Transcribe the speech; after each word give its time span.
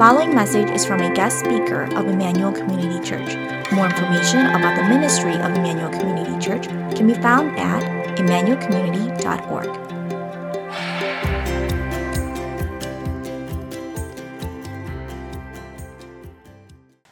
following 0.00 0.34
message 0.34 0.70
is 0.70 0.82
from 0.82 1.02
a 1.02 1.14
guest 1.14 1.40
speaker 1.40 1.82
of 1.94 2.06
Emmanuel 2.08 2.50
Community 2.50 3.06
Church. 3.06 3.36
More 3.70 3.84
information 3.84 4.46
about 4.46 4.74
the 4.74 4.84
ministry 4.84 5.34
of 5.34 5.52
Emmanuel 5.52 5.90
Community 5.90 6.42
Church 6.42 6.68
can 6.96 7.06
be 7.06 7.12
found 7.12 7.54
at 7.58 7.82
emmanuelcommunity.org. 8.16 9.66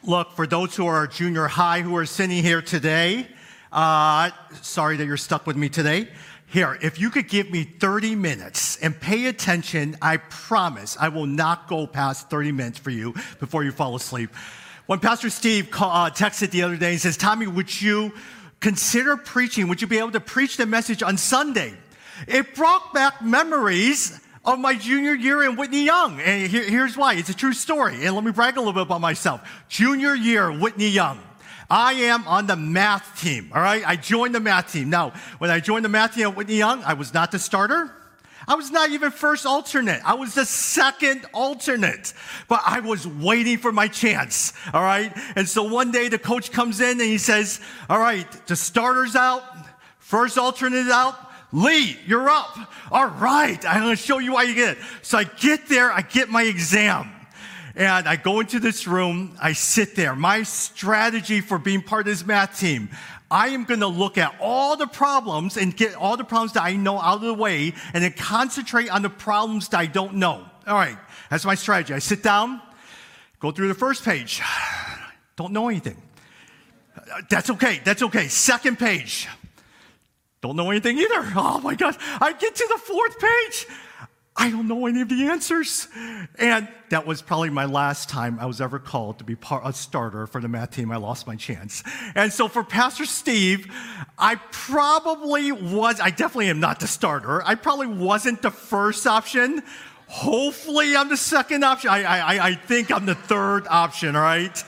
Look, 0.03 0.31
for 0.31 0.47
those 0.47 0.75
who 0.75 0.87
are 0.87 1.05
junior 1.05 1.45
high 1.45 1.81
who 1.81 1.95
are 1.95 2.07
sitting 2.07 2.41
here 2.41 2.63
today, 2.63 3.27
uh, 3.71 4.31
sorry 4.63 4.97
that 4.97 5.05
you're 5.05 5.15
stuck 5.15 5.45
with 5.45 5.55
me 5.55 5.69
today. 5.69 6.09
Here, 6.51 6.79
if 6.81 6.99
you 6.99 7.11
could 7.11 7.29
give 7.29 7.51
me 7.51 7.63
30 7.63 8.15
minutes 8.15 8.77
and 8.77 8.99
pay 8.99 9.27
attention, 9.27 9.95
I 10.01 10.17
promise 10.17 10.97
I 10.99 11.09
will 11.09 11.27
not 11.27 11.67
go 11.67 11.85
past 11.85 12.31
30 12.31 12.51
minutes 12.53 12.79
for 12.79 12.89
you 12.89 13.13
before 13.39 13.63
you 13.63 13.71
fall 13.71 13.95
asleep. 13.95 14.31
When 14.87 14.99
Pastor 14.99 15.29
Steve 15.29 15.69
call, 15.69 15.91
uh, 15.91 16.09
texted 16.09 16.49
the 16.49 16.63
other 16.63 16.75
day 16.75 16.91
and 16.91 16.99
says, 16.99 17.17
Tommy, 17.17 17.45
would 17.45 17.79
you 17.79 18.11
consider 18.59 19.15
preaching? 19.15 19.67
Would 19.67 19.79
you 19.79 19.87
be 19.87 19.99
able 19.99 20.11
to 20.11 20.19
preach 20.19 20.57
the 20.57 20.65
message 20.65 21.03
on 21.03 21.17
Sunday? 21.17 21.75
It 22.27 22.55
brought 22.55 22.95
back 22.95 23.21
memories 23.21 24.19
of 24.43 24.57
my 24.57 24.73
junior 24.73 25.13
year 25.13 25.43
in 25.43 25.55
Whitney 25.55 25.83
Young. 25.83 26.19
And 26.19 26.49
here, 26.49 26.63
here's 26.63 26.97
why. 26.97 27.13
It's 27.13 27.29
a 27.29 27.35
true 27.35 27.53
story. 27.53 28.03
And 28.05 28.15
let 28.15 28.23
me 28.23 28.31
brag 28.31 28.57
a 28.57 28.59
little 28.59 28.73
bit 28.73 28.81
about 28.81 29.01
myself. 29.01 29.47
Junior 29.69 30.15
year, 30.15 30.51
Whitney 30.51 30.89
Young. 30.89 31.19
I 31.69 31.93
am 31.93 32.27
on 32.27 32.47
the 32.47 32.55
math 32.55 33.21
team, 33.21 33.51
all 33.53 33.61
right? 33.61 33.87
I 33.87 33.95
joined 33.95 34.33
the 34.33 34.39
math 34.39 34.73
team. 34.73 34.89
Now, 34.89 35.13
when 35.37 35.51
I 35.51 35.59
joined 35.59 35.85
the 35.85 35.89
math 35.89 36.15
team 36.15 36.27
at 36.27 36.35
Whitney 36.35 36.57
Young, 36.57 36.83
I 36.83 36.93
was 36.93 37.13
not 37.13 37.31
the 37.31 37.39
starter. 37.39 37.93
I 38.47 38.55
was 38.55 38.71
not 38.71 38.89
even 38.89 39.11
first 39.11 39.45
alternate. 39.45 40.01
I 40.03 40.15
was 40.15 40.33
the 40.33 40.45
second 40.45 41.27
alternate, 41.33 42.13
but 42.47 42.61
I 42.65 42.79
was 42.79 43.05
waiting 43.05 43.59
for 43.59 43.71
my 43.71 43.87
chance. 43.87 44.53
All 44.73 44.81
right. 44.81 45.15
And 45.35 45.47
so 45.47 45.63
one 45.63 45.91
day 45.91 46.09
the 46.09 46.17
coach 46.17 46.51
comes 46.51 46.81
in 46.81 46.91
and 46.91 47.01
he 47.01 47.19
says, 47.19 47.61
all 47.87 47.99
right, 47.99 48.25
the 48.47 48.55
starter's 48.55 49.15
out, 49.15 49.43
first 49.99 50.39
alternate 50.39 50.89
out. 50.89 51.15
Lee, 51.51 51.97
you're 52.07 52.29
up. 52.29 52.57
All 52.91 53.07
right. 53.07 53.63
I'm 53.65 53.81
going 53.81 53.95
to 53.95 54.01
show 54.01 54.17
you 54.17 54.33
why 54.33 54.43
you 54.43 54.55
get 54.55 54.77
it. 54.77 54.83
So 55.03 55.19
I 55.19 55.25
get 55.25 55.67
there, 55.67 55.91
I 55.91 56.01
get 56.01 56.29
my 56.29 56.43
exam. 56.43 57.11
And 57.75 58.07
I 58.07 58.15
go 58.15 58.39
into 58.39 58.59
this 58.59 58.87
room, 58.87 59.37
I 59.41 59.53
sit 59.53 59.95
there. 59.95 60.15
My 60.15 60.43
strategy 60.43 61.41
for 61.41 61.57
being 61.57 61.81
part 61.81 62.01
of 62.01 62.13
this 62.13 62.25
math 62.25 62.59
team, 62.59 62.89
I 63.31 63.49
am 63.49 63.65
going 63.65 63.81
to 63.81 63.87
look 63.87 64.17
at 64.17 64.35
all 64.39 64.75
the 64.75 64.87
problems 64.87 65.55
and 65.55 65.75
get 65.75 65.95
all 65.95 66.17
the 66.17 66.23
problems 66.23 66.53
that 66.53 66.63
I 66.63 66.75
know 66.75 66.99
out 66.99 67.15
of 67.15 67.21
the 67.21 67.33
way 67.33 67.73
and 67.93 68.03
then 68.03 68.13
concentrate 68.13 68.89
on 68.89 69.03
the 69.03 69.09
problems 69.09 69.69
that 69.69 69.79
I 69.79 69.85
don't 69.85 70.15
know. 70.15 70.45
All 70.65 70.75
right, 70.75 70.97
that's 71.29 71.45
my 71.45 71.55
strategy. 71.55 71.93
I 71.93 71.99
sit 71.99 72.23
down, 72.23 72.61
go 73.39 73.51
through 73.51 73.67
the 73.67 73.75
first 73.75 74.03
page, 74.03 74.41
don't 75.35 75.53
know 75.53 75.69
anything. 75.69 76.01
That's 77.29 77.49
okay, 77.51 77.81
that's 77.83 78.01
okay. 78.03 78.27
Second 78.27 78.79
page, 78.79 79.27
don't 80.41 80.55
know 80.55 80.71
anything 80.71 80.97
either. 80.97 81.31
Oh 81.35 81.59
my 81.59 81.75
gosh, 81.75 81.95
I 82.19 82.33
get 82.33 82.55
to 82.55 82.67
the 82.67 82.79
fourth 82.79 83.19
page. 83.19 83.67
I 84.41 84.49
don't 84.49 84.69
know 84.69 84.85
any 84.85 85.01
of 85.01 85.09
the 85.09 85.25
answers. 85.25 85.89
And 86.39 86.69
that 86.91 87.05
was 87.05 87.21
probably 87.21 87.49
my 87.49 87.65
last 87.65 88.07
time 88.07 88.39
I 88.39 88.45
was 88.45 88.61
ever 88.61 88.79
called 88.79 89.17
to 89.19 89.25
be 89.25 89.35
part, 89.35 89.63
a 89.65 89.73
starter 89.73 90.27
for 90.27 90.39
the 90.39 90.47
math 90.47 90.71
team. 90.71 90.93
I 90.93 90.95
lost 90.95 91.27
my 91.27 91.35
chance. 91.35 91.83
And 92.15 92.31
so 92.31 92.47
for 92.47 92.63
Pastor 92.63 93.05
Steve, 93.05 93.67
I 94.17 94.35
probably 94.51 95.51
was, 95.51 95.99
I 95.99 96.09
definitely 96.09 96.47
am 96.47 96.61
not 96.61 96.79
the 96.79 96.87
starter. 96.87 97.45
I 97.45 97.55
probably 97.55 97.87
wasn't 97.87 98.41
the 98.41 98.49
first 98.49 99.05
option. 99.05 99.61
Hopefully 100.07 100.95
I'm 100.95 101.09
the 101.09 101.17
second 101.17 101.65
option. 101.65 101.89
I, 101.89 102.03
I, 102.03 102.47
I 102.47 102.55
think 102.55 102.91
I'm 102.91 103.05
the 103.05 103.15
third 103.15 103.67
option, 103.67 104.15
all 104.15 104.21
right? 104.21 104.63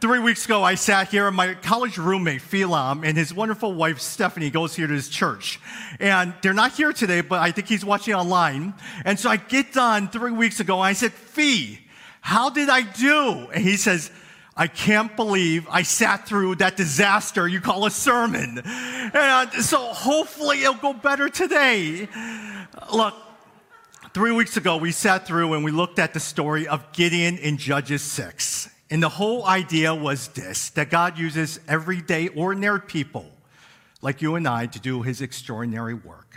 Three 0.00 0.18
weeks 0.18 0.44
ago, 0.44 0.62
I 0.62 0.74
sat 0.74 1.08
here, 1.08 1.26
and 1.26 1.36
my 1.36 1.54
college 1.54 1.98
roommate, 1.98 2.42
Philam, 2.42 3.06
and 3.06 3.16
his 3.16 3.32
wonderful 3.32 3.72
wife, 3.72 4.00
Stephanie, 4.00 4.50
goes 4.50 4.74
here 4.74 4.86
to 4.86 4.92
his 4.92 5.08
church. 5.08 5.60
And 6.00 6.34
they're 6.42 6.54
not 6.54 6.72
here 6.72 6.92
today, 6.92 7.20
but 7.20 7.40
I 7.40 7.50
think 7.50 7.68
he's 7.68 7.84
watching 7.84 8.14
online. 8.14 8.74
And 9.04 9.18
so 9.18 9.30
I 9.30 9.36
get 9.36 9.72
done 9.72 10.08
three 10.08 10.32
weeks 10.32 10.60
ago, 10.60 10.76
and 10.76 10.86
I 10.86 10.92
said, 10.92 11.12
Fee, 11.12 11.80
how 12.20 12.50
did 12.50 12.68
I 12.68 12.82
do? 12.82 13.48
And 13.52 13.62
he 13.62 13.76
says, 13.76 14.10
I 14.56 14.66
can't 14.68 15.14
believe 15.16 15.66
I 15.70 15.82
sat 15.82 16.26
through 16.26 16.56
that 16.56 16.76
disaster 16.76 17.46
you 17.46 17.60
call 17.60 17.84
a 17.84 17.90
sermon. 17.90 18.62
And 18.64 19.52
so 19.62 19.78
hopefully 19.78 20.62
it'll 20.62 20.74
go 20.74 20.94
better 20.94 21.28
today. 21.28 22.08
Look, 22.92 23.14
three 24.14 24.32
weeks 24.32 24.56
ago, 24.56 24.78
we 24.78 24.92
sat 24.92 25.26
through 25.26 25.52
and 25.52 25.62
we 25.62 25.72
looked 25.72 25.98
at 25.98 26.14
the 26.14 26.20
story 26.20 26.66
of 26.66 26.90
Gideon 26.92 27.36
in 27.36 27.58
Judges 27.58 28.00
6. 28.02 28.70
And 28.90 29.02
the 29.02 29.08
whole 29.08 29.44
idea 29.44 29.94
was 29.94 30.28
this 30.28 30.70
that 30.70 30.90
God 30.90 31.18
uses 31.18 31.58
everyday, 31.66 32.28
ordinary 32.28 32.80
people 32.80 33.26
like 34.00 34.22
you 34.22 34.36
and 34.36 34.46
I 34.46 34.66
to 34.66 34.78
do 34.78 35.02
his 35.02 35.20
extraordinary 35.20 35.94
work. 35.94 36.36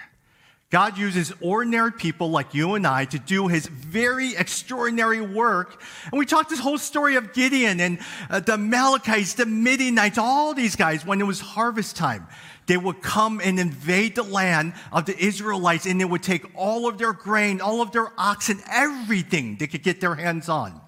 God 0.72 1.00
uses 1.00 1.34
ordinary 1.42 1.92
people 1.92 2.30
like 2.30 2.54
you 2.54 2.76
and 2.76 2.86
I 2.86 3.06
to 3.06 3.18
do 3.18 3.48
his 3.48 3.66
very 3.66 4.36
extraordinary 4.36 5.20
work. 5.20 5.82
And 6.12 6.20
we 6.20 6.28
talked 6.28 6.52
this 6.52 6.60
whole 6.60 6.78
story 6.78 7.16
of 7.16 7.34
Gideon 7.34 7.80
and 7.80 8.00
uh, 8.30 8.40
the 8.40 8.54
Amalekites, 8.54 9.34
the 9.34 9.48
Midianites, 9.48 10.20
all 10.20 10.54
these 10.54 10.76
guys, 10.76 11.04
when 11.04 11.22
it 11.22 11.24
was 11.24 11.40
harvest 11.40 11.96
time, 11.96 12.28
they 12.68 12.78
would 12.78 13.02
come 13.02 13.42
and 13.44 13.60
invade 13.60 14.14
the 14.14 14.22
land 14.24 14.74
of 14.92 15.08
the 15.08 15.18
Israelites 15.18 15.88
and 15.88 16.00
they 16.00 16.06
would 16.06 16.22
take 16.22 16.46
all 16.56 16.88
of 16.88 17.00
their 17.00 17.14
grain, 17.14 17.62
all 17.62 17.82
of 17.82 17.92
their 17.92 18.12
oxen, 18.16 18.60
everything 18.70 19.58
they 19.58 19.66
could 19.66 19.82
get 19.82 20.00
their 20.00 20.14
hands 20.14 20.50
on. 20.50 20.80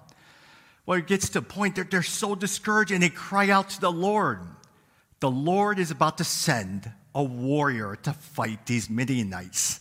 Well, 0.84 0.98
it 0.98 1.06
gets 1.06 1.28
to 1.30 1.38
a 1.38 1.42
point 1.42 1.76
that 1.76 1.90
they're 1.90 2.02
so 2.02 2.34
discouraged 2.34 2.90
and 2.90 3.02
they 3.02 3.08
cry 3.08 3.50
out 3.50 3.70
to 3.70 3.80
the 3.80 3.92
Lord. 3.92 4.40
The 5.20 5.30
Lord 5.30 5.78
is 5.78 5.90
about 5.90 6.18
to 6.18 6.24
send 6.24 6.90
a 7.14 7.22
warrior 7.22 7.96
to 8.02 8.12
fight 8.12 8.66
these 8.66 8.90
Midianites. 8.90 9.80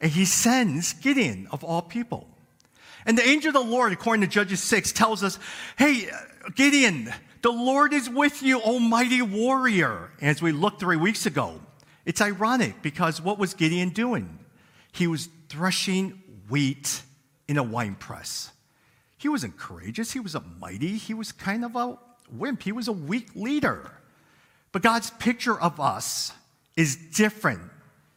And 0.00 0.10
he 0.10 0.24
sends 0.24 0.92
Gideon, 0.94 1.46
of 1.52 1.62
all 1.62 1.82
people. 1.82 2.26
And 3.06 3.16
the 3.16 3.26
angel 3.26 3.48
of 3.48 3.54
the 3.54 3.70
Lord, 3.70 3.92
according 3.92 4.22
to 4.22 4.26
Judges 4.26 4.62
6, 4.62 4.92
tells 4.92 5.22
us, 5.22 5.38
Hey, 5.76 6.08
Gideon, 6.56 7.12
the 7.42 7.52
Lord 7.52 7.92
is 7.92 8.08
with 8.08 8.42
you, 8.42 8.60
almighty 8.60 9.22
warrior. 9.22 10.10
As 10.20 10.42
we 10.42 10.52
looked 10.52 10.80
three 10.80 10.96
weeks 10.96 11.26
ago, 11.26 11.60
it's 12.04 12.20
ironic 12.20 12.82
because 12.82 13.20
what 13.20 13.38
was 13.38 13.54
Gideon 13.54 13.90
doing? 13.90 14.38
He 14.92 15.06
was 15.06 15.28
threshing 15.48 16.20
wheat 16.48 17.02
in 17.48 17.56
a 17.56 17.62
wine 17.62 17.94
press. 17.94 18.50
He 19.22 19.28
wasn't 19.28 19.56
courageous. 19.56 20.10
He 20.10 20.18
was 20.18 20.34
a 20.34 20.42
mighty. 20.58 20.96
He 20.96 21.14
was 21.14 21.30
kind 21.30 21.64
of 21.64 21.76
a 21.76 21.96
wimp. 22.28 22.64
He 22.64 22.72
was 22.72 22.88
a 22.88 22.92
weak 22.92 23.28
leader. 23.36 23.92
But 24.72 24.82
God's 24.82 25.10
picture 25.10 25.58
of 25.60 25.78
us 25.78 26.32
is 26.76 26.96
different 26.96 27.60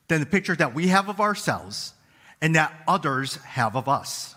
than 0.08 0.20
the 0.20 0.26
picture 0.26 0.56
that 0.56 0.74
we 0.74 0.88
have 0.88 1.08
of 1.08 1.22
ourselves 1.22 1.94
and 2.42 2.56
that 2.56 2.74
others 2.88 3.36
have 3.36 3.76
of 3.76 3.88
us. 3.88 4.34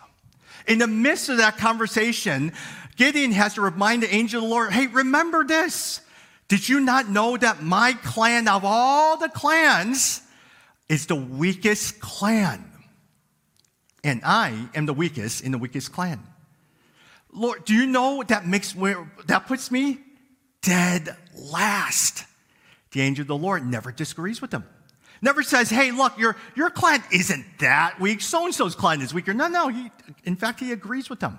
In 0.67 0.77
the 0.77 0.87
midst 0.87 1.31
of 1.31 1.39
that 1.39 1.57
conversation, 1.57 2.53
Gideon 2.97 3.33
has 3.33 3.55
to 3.55 3.63
remind 3.63 4.03
the 4.03 4.15
angel 4.15 4.43
of 4.43 4.51
the 4.51 4.55
Lord, 4.55 4.71
hey, 4.71 4.89
remember 4.89 5.45
this. 5.45 6.03
Did 6.49 6.69
you 6.69 6.81
not 6.81 7.09
know 7.09 7.39
that 7.39 7.63
my 7.63 7.95
clan 7.95 8.47
of 8.47 8.63
all 8.67 9.17
the 9.17 9.31
clans 9.31 10.21
is 10.87 11.07
the 11.07 11.17
weakest 11.17 11.99
clan? 11.99 12.71
And 14.05 14.21
I 14.23 14.69
am 14.75 14.85
the 14.85 14.93
weakest 14.93 15.43
in 15.43 15.53
the 15.53 15.59
weakest 15.59 15.93
clan. 15.93 16.28
Lord, 17.33 17.65
do 17.65 17.75
you 17.75 17.87
know 17.87 18.23
that 18.29 18.47
makes 18.47 18.75
where 18.75 19.11
that 19.27 19.47
puts 19.47 19.71
me 19.71 19.99
dead 20.63 21.17
last? 21.35 22.25
The 22.93 23.03
angel 23.03 23.23
of 23.23 23.29
the 23.29 23.37
Lord 23.37 23.67
never 23.67 23.93
disagrees 23.93 24.41
with 24.41 24.51
them. 24.51 24.65
Never 25.21 25.43
says, 25.43 25.69
hey, 25.69 25.91
look, 25.91 26.17
your, 26.17 26.37
your 26.55 26.71
client 26.71 27.03
isn't 27.13 27.45
that 27.59 28.01
weak. 28.01 28.21
So 28.21 28.45
and 28.45 28.55
so's 28.55 28.75
client 28.75 29.03
is 29.03 29.13
weaker. 29.13 29.35
No, 29.35 29.49
no. 29.49 29.69
He, 29.69 29.91
in 30.25 30.37
fact, 30.37 30.61
he 30.61 30.73
agrees 30.73 31.11
with 31.11 31.21
them. 31.21 31.39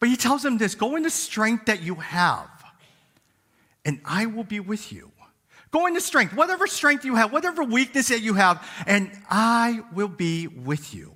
But 0.00 0.08
he 0.08 0.16
tells 0.16 0.42
them 0.42 0.58
this 0.58 0.74
go 0.74 0.96
in 0.96 1.04
the 1.04 1.10
strength 1.10 1.66
that 1.66 1.80
you 1.80 1.94
have, 1.94 2.50
and 3.84 4.00
I 4.04 4.26
will 4.26 4.44
be 4.44 4.58
with 4.58 4.92
you. 4.92 5.12
Go 5.70 5.86
into 5.86 6.00
strength, 6.00 6.34
whatever 6.34 6.66
strength 6.66 7.04
you 7.04 7.14
have, 7.14 7.32
whatever 7.32 7.62
weakness 7.62 8.08
that 8.08 8.20
you 8.20 8.34
have, 8.34 8.68
and 8.86 9.10
I 9.30 9.80
will 9.94 10.08
be 10.08 10.48
with 10.48 10.92
you. 10.92 11.11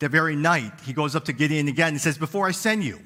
The 0.00 0.08
very 0.08 0.34
night, 0.34 0.72
he 0.84 0.92
goes 0.92 1.14
up 1.14 1.26
to 1.26 1.32
Gideon 1.32 1.68
again 1.68 1.88
and 1.88 2.00
says, 2.00 2.18
Before 2.18 2.48
I 2.48 2.50
send 2.50 2.82
you, 2.82 3.00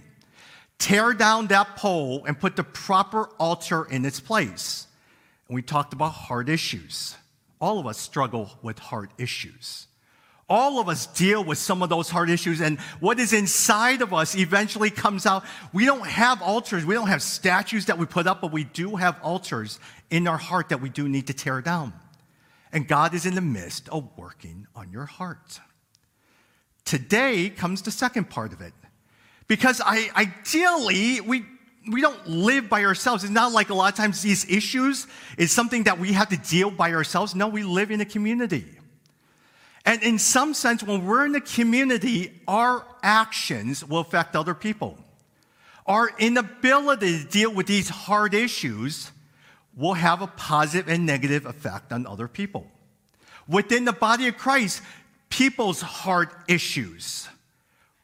tear 0.78 1.12
down 1.12 1.48
that 1.48 1.76
pole 1.76 2.24
and 2.24 2.38
put 2.38 2.56
the 2.56 2.64
proper 2.64 3.28
altar 3.38 3.84
in 3.84 4.04
its 4.04 4.20
place. 4.20 4.86
And 5.48 5.56
we 5.56 5.62
talked 5.62 5.92
about 5.92 6.10
heart 6.10 6.48
issues. 6.48 7.16
All 7.60 7.78
of 7.78 7.86
us 7.86 7.98
struggle 7.98 8.50
with 8.62 8.78
heart 8.78 9.10
issues. 9.18 9.88
All 10.48 10.78
of 10.78 10.88
us 10.88 11.06
deal 11.06 11.42
with 11.42 11.58
some 11.58 11.82
of 11.82 11.88
those 11.88 12.10
heart 12.10 12.28
issues, 12.28 12.60
and 12.60 12.78
what 13.00 13.18
is 13.18 13.32
inside 13.32 14.02
of 14.02 14.12
us 14.12 14.36
eventually 14.36 14.90
comes 14.90 15.24
out. 15.24 15.42
We 15.72 15.86
don't 15.86 16.06
have 16.06 16.42
altars, 16.42 16.84
we 16.84 16.94
don't 16.94 17.08
have 17.08 17.22
statues 17.22 17.86
that 17.86 17.98
we 17.98 18.04
put 18.04 18.26
up, 18.26 18.42
but 18.42 18.52
we 18.52 18.64
do 18.64 18.96
have 18.96 19.18
altars 19.22 19.80
in 20.10 20.28
our 20.28 20.36
heart 20.36 20.68
that 20.68 20.82
we 20.82 20.90
do 20.90 21.08
need 21.08 21.26
to 21.28 21.32
tear 21.32 21.62
down. 21.62 21.94
And 22.72 22.86
God 22.86 23.14
is 23.14 23.24
in 23.24 23.34
the 23.34 23.40
midst 23.40 23.88
of 23.88 24.06
working 24.16 24.66
on 24.76 24.92
your 24.92 25.06
heart. 25.06 25.60
Today 26.84 27.50
comes 27.50 27.82
the 27.82 27.90
second 27.90 28.30
part 28.30 28.52
of 28.52 28.60
it. 28.60 28.72
Because 29.46 29.80
I, 29.84 30.10
ideally, 30.16 31.20
we, 31.20 31.44
we 31.90 32.00
don't 32.00 32.26
live 32.26 32.68
by 32.68 32.84
ourselves. 32.84 33.24
It's 33.24 33.32
not 33.32 33.52
like 33.52 33.70
a 33.70 33.74
lot 33.74 33.92
of 33.92 33.96
times 33.96 34.22
these 34.22 34.48
issues 34.50 35.06
is 35.36 35.52
something 35.52 35.84
that 35.84 35.98
we 35.98 36.12
have 36.12 36.28
to 36.30 36.36
deal 36.36 36.70
by 36.70 36.92
ourselves. 36.92 37.34
No, 37.34 37.48
we 37.48 37.62
live 37.62 37.90
in 37.90 38.00
a 38.00 38.04
community. 38.06 38.66
And 39.84 40.02
in 40.02 40.18
some 40.18 40.54
sense, 40.54 40.82
when 40.82 41.04
we're 41.04 41.26
in 41.26 41.34
a 41.34 41.40
community, 41.40 42.32
our 42.48 42.86
actions 43.02 43.84
will 43.84 43.98
affect 43.98 44.34
other 44.34 44.54
people. 44.54 44.98
Our 45.86 46.10
inability 46.18 47.18
to 47.18 47.24
deal 47.28 47.52
with 47.52 47.66
these 47.66 47.90
hard 47.90 48.32
issues 48.32 49.10
will 49.76 49.94
have 49.94 50.22
a 50.22 50.26
positive 50.26 50.88
and 50.88 51.04
negative 51.04 51.44
effect 51.44 51.92
on 51.92 52.06
other 52.06 52.28
people. 52.28 52.66
Within 53.46 53.84
the 53.84 53.92
body 53.92 54.28
of 54.28 54.38
Christ, 54.38 54.80
people's 55.28 55.80
hard 55.80 56.28
issues 56.48 57.28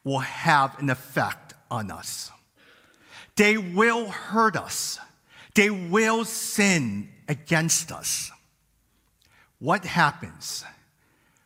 will 0.03 0.19
have 0.19 0.79
an 0.79 0.89
effect 0.89 1.53
on 1.69 1.91
us. 1.91 2.31
They 3.35 3.57
will 3.57 4.09
hurt 4.09 4.55
us. 4.55 4.99
They 5.53 5.69
will 5.69 6.25
sin 6.25 7.09
against 7.27 7.91
us. 7.91 8.31
What 9.59 9.85
happens 9.85 10.63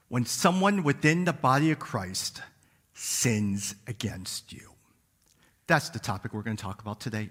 when 0.07 0.25
someone 0.25 0.83
within 0.83 1.25
the 1.25 1.33
body 1.33 1.71
of 1.71 1.79
Christ 1.79 2.41
sins 2.93 3.75
against 3.87 4.53
you? 4.53 4.69
That's 5.67 5.89
the 5.89 5.99
topic 5.99 6.33
we're 6.33 6.43
going 6.43 6.57
to 6.57 6.63
talk 6.63 6.81
about 6.81 6.99
today. 6.99 7.29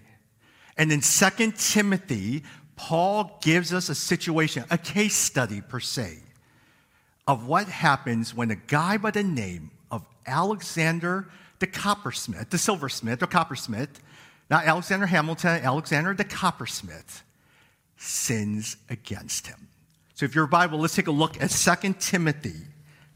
And 0.77 0.91
in 0.91 1.01
2 1.01 1.53
Timothy, 1.57 2.43
Paul 2.77 3.39
gives 3.43 3.73
us 3.73 3.89
a 3.89 3.95
situation, 3.95 4.65
a 4.71 4.79
case 4.79 5.15
study 5.15 5.61
per 5.61 5.81
se, 5.81 6.19
of 7.27 7.47
what 7.47 7.69
happens 7.69 8.35
when 8.35 8.51
a 8.51 8.57
guy 8.57 8.97
by 8.97 9.11
the 9.11 9.23
name 9.23 9.71
of 9.91 10.05
Alexander 10.27 11.29
the 11.59 11.67
coppersmith, 11.67 12.51
the 12.51 12.59
silversmith 12.59 13.23
or 13.23 13.27
coppersmith, 13.27 14.01
not 14.51 14.67
Alexander 14.67 15.07
Hamilton, 15.07 15.65
Alexander 15.65 16.13
the 16.13 16.25
coppersmith, 16.25 17.23
sins 17.97 18.77
against 18.91 19.47
him. 19.47 19.69
So 20.15 20.27
if 20.27 20.35
your 20.35 20.47
Bible, 20.47 20.79
let's 20.79 20.95
take 20.95 21.07
a 21.07 21.13
look 21.13 21.41
at 21.41 21.51
2 21.51 21.95
Timothy 21.99 22.61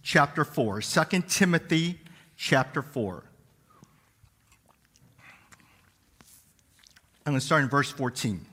chapter 0.02 0.44
4. 0.44 0.80
2 0.80 1.22
Timothy 1.28 2.00
chapter 2.36 2.82
4. 2.82 3.24
I'm 7.26 7.32
going 7.32 7.40
to 7.40 7.44
start 7.44 7.62
in 7.62 7.68
verse 7.68 7.90
14. 7.90 8.46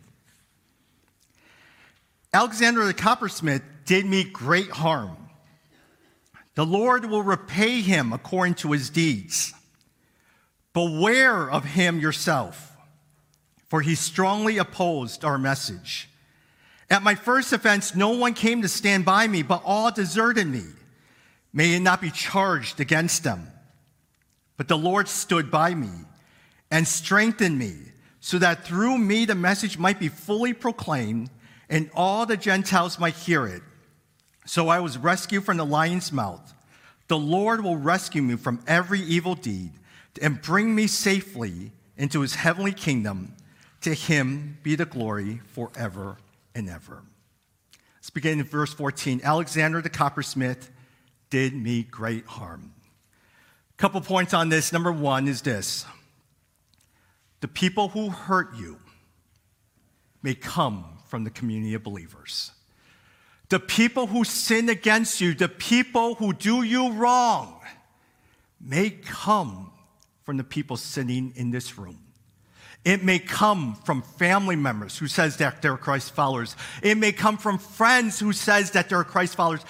Alexander 2.34 2.86
the 2.86 2.94
coppersmith 2.94 3.62
did 3.86 4.06
me 4.06 4.26
great 4.26 4.70
harm. 4.70 5.25
The 6.56 6.66
Lord 6.66 7.06
will 7.06 7.24
repay 7.24 7.82
him 7.82 8.14
according 8.14 8.56
to 8.56 8.72
his 8.72 8.90
deeds. 8.90 9.54
Beware 10.74 11.50
of 11.50 11.64
him 11.64 12.00
yourself, 12.00 12.76
for 13.68 13.82
he 13.82 13.96
strongly 13.96 14.58
opposed 14.58 15.24
our 15.24 15.38
message. 15.38 16.10
At 16.90 17.04
my 17.04 17.16
first 17.16 17.52
offense, 17.54 17.96
no 17.96 18.10
one 18.10 18.34
came 18.34 18.62
to 18.62 18.68
stand 18.68 19.06
by 19.06 19.28
me, 19.28 19.42
but 19.42 19.62
all 19.66 19.92
deserted 19.92 20.48
me. 20.48 20.64
May 21.52 21.76
it 21.76 21.80
not 21.80 22.02
be 22.02 22.12
charged 22.12 22.80
against 22.80 23.24
them. 23.24 23.48
But 24.58 24.68
the 24.68 24.78
Lord 24.78 25.08
stood 25.08 25.52
by 25.52 25.74
me 25.74 25.92
and 26.72 26.88
strengthened 26.88 27.58
me, 27.58 27.76
so 28.20 28.40
that 28.40 28.66
through 28.66 28.98
me 28.98 29.26
the 29.26 29.36
message 29.36 29.78
might 29.78 30.00
be 30.00 30.10
fully 30.10 30.54
proclaimed 30.54 31.30
and 31.70 31.90
all 31.94 32.26
the 32.26 32.38
Gentiles 32.38 33.00
might 33.00 33.16
hear 33.16 33.46
it. 33.46 33.62
So 34.46 34.70
I 34.70 34.80
was 34.80 34.98
rescued 34.98 35.44
from 35.44 35.58
the 35.58 35.66
lion's 35.66 36.12
mouth. 36.12 36.54
The 37.08 37.18
Lord 37.18 37.64
will 37.64 37.78
rescue 37.78 38.22
me 38.22 38.36
from 38.36 38.62
every 38.68 39.02
evil 39.02 39.36
deed 39.36 39.72
and 40.22 40.42
bring 40.42 40.74
me 40.74 40.88
safely 40.88 41.72
into 41.98 42.22
his 42.22 42.36
heavenly 42.36 42.72
kingdom. 42.72 43.36
To 43.82 43.94
him 43.94 44.58
be 44.64 44.76
the 44.76 44.86
glory 44.86 45.42
forever 45.54 46.18
and 46.56 46.70
ever. 46.70 47.04
Let's 47.98 48.10
begin 48.10 48.40
in 48.40 48.46
verse 48.46 48.74
14. 48.74 49.22
Alexander 49.24 49.82
the 49.82 49.90
coppersmith 49.90 50.72
did 51.30 51.54
me 51.54 51.84
great 51.84 52.26
harm. 52.26 52.74
A 53.72 53.78
couple 53.78 54.02
points 54.02 54.34
on 54.34 54.50
this. 54.50 54.72
Number 54.72 54.92
one 54.92 55.28
is 55.28 55.42
this 55.42 55.86
the 57.42 57.48
people 57.48 57.90
who 57.90 58.10
hurt 58.10 58.56
you 58.56 58.80
may 60.24 60.34
come 60.34 60.86
from 61.08 61.24
the 61.24 61.30
community 61.30 61.76
of 61.76 61.84
believers. 61.84 62.52
The 63.56 63.60
people 63.62 64.06
who 64.08 64.26
sin 64.26 64.68
against 64.68 65.22
you, 65.22 65.34
the 65.34 65.48
people 65.48 66.16
who 66.16 66.34
do 66.34 66.64
you 66.64 66.92
wrong, 66.92 67.62
may 68.60 68.90
come 68.90 69.72
from 70.24 70.36
the 70.36 70.44
people 70.44 70.76
sitting 70.76 71.32
in 71.38 71.52
this 71.52 71.78
room. 71.78 72.00
It 72.84 73.02
may 73.02 73.18
come 73.18 73.76
from 73.76 74.02
family 74.02 74.58
members 74.58 74.98
who 74.98 75.08
says 75.08 75.38
that 75.38 75.62
they're 75.62 75.78
Christ 75.78 76.12
followers. 76.12 76.58
It 76.84 76.98
may 76.98 77.14
come 77.14 77.38
from 77.38 77.58
friends 77.58 78.20
who 78.20 78.34
says 78.34 78.72
that 78.72 78.90
they're 78.90 79.06
Christ 79.06 79.36
followers. 79.36 79.62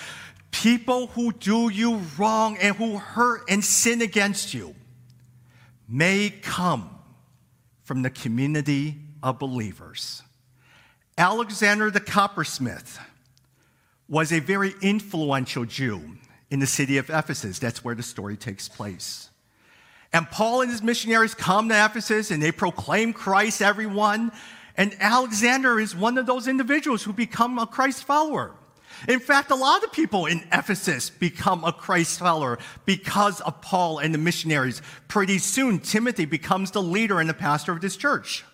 People 0.49 1.05
who 1.05 1.31
do 1.31 1.69
you 1.69 2.01
wrong 2.17 2.57
and 2.57 2.75
who 2.75 2.97
hurt 2.97 3.43
and 3.47 3.63
sin 3.63 4.01
against 4.01 4.51
you 4.51 4.73
may 5.87 6.31
come 6.31 6.89
from 7.83 8.01
the 8.01 8.09
community 8.09 8.97
of 9.21 9.37
believers. 9.37 10.23
Alexander 11.19 11.91
the 11.91 12.01
coppersmith 12.01 12.97
was 14.07 14.31
a 14.31 14.39
very 14.39 14.73
influential 14.81 15.65
Jew 15.65 16.17
in 16.49 16.59
the 16.59 16.67
city 16.67 16.97
of 16.97 17.09
Ephesus. 17.09 17.59
That's 17.59 17.83
where 17.83 17.95
the 17.95 18.03
story 18.03 18.37
takes 18.37 18.67
place. 18.67 19.29
And 20.13 20.29
Paul 20.29 20.61
and 20.61 20.71
his 20.71 20.81
missionaries 20.81 21.33
come 21.33 21.69
to 21.69 21.85
Ephesus 21.85 22.31
and 22.31 22.41
they 22.41 22.51
proclaim 22.51 23.13
Christ, 23.13 23.61
everyone. 23.61 24.31
And 24.77 24.95
Alexander 24.99 25.79
is 25.79 25.95
one 25.95 26.17
of 26.17 26.25
those 26.25 26.47
individuals 26.47 27.03
who 27.03 27.13
become 27.13 27.57
a 27.59 27.67
Christ 27.67 28.03
follower. 28.03 28.55
In 29.09 29.19
fact, 29.19 29.51
a 29.51 29.55
lot 29.55 29.83
of 29.83 29.91
people 29.91 30.25
in 30.25 30.47
Ephesus 30.53 31.09
become 31.09 31.63
a 31.63 31.73
Christ 31.73 32.19
follower 32.19 32.59
because 32.85 33.41
of 33.41 33.59
Paul 33.61 33.99
and 33.99 34.13
the 34.13 34.17
missionaries. 34.17 34.81
Pretty 35.07 35.37
soon, 35.37 35.79
Timothy 35.79 36.25
becomes 36.25 36.71
the 36.71 36.81
leader 36.81 37.19
and 37.19 37.29
the 37.29 37.33
pastor 37.33 37.73
of 37.73 37.81
this 37.81 37.97
church. 37.97 38.45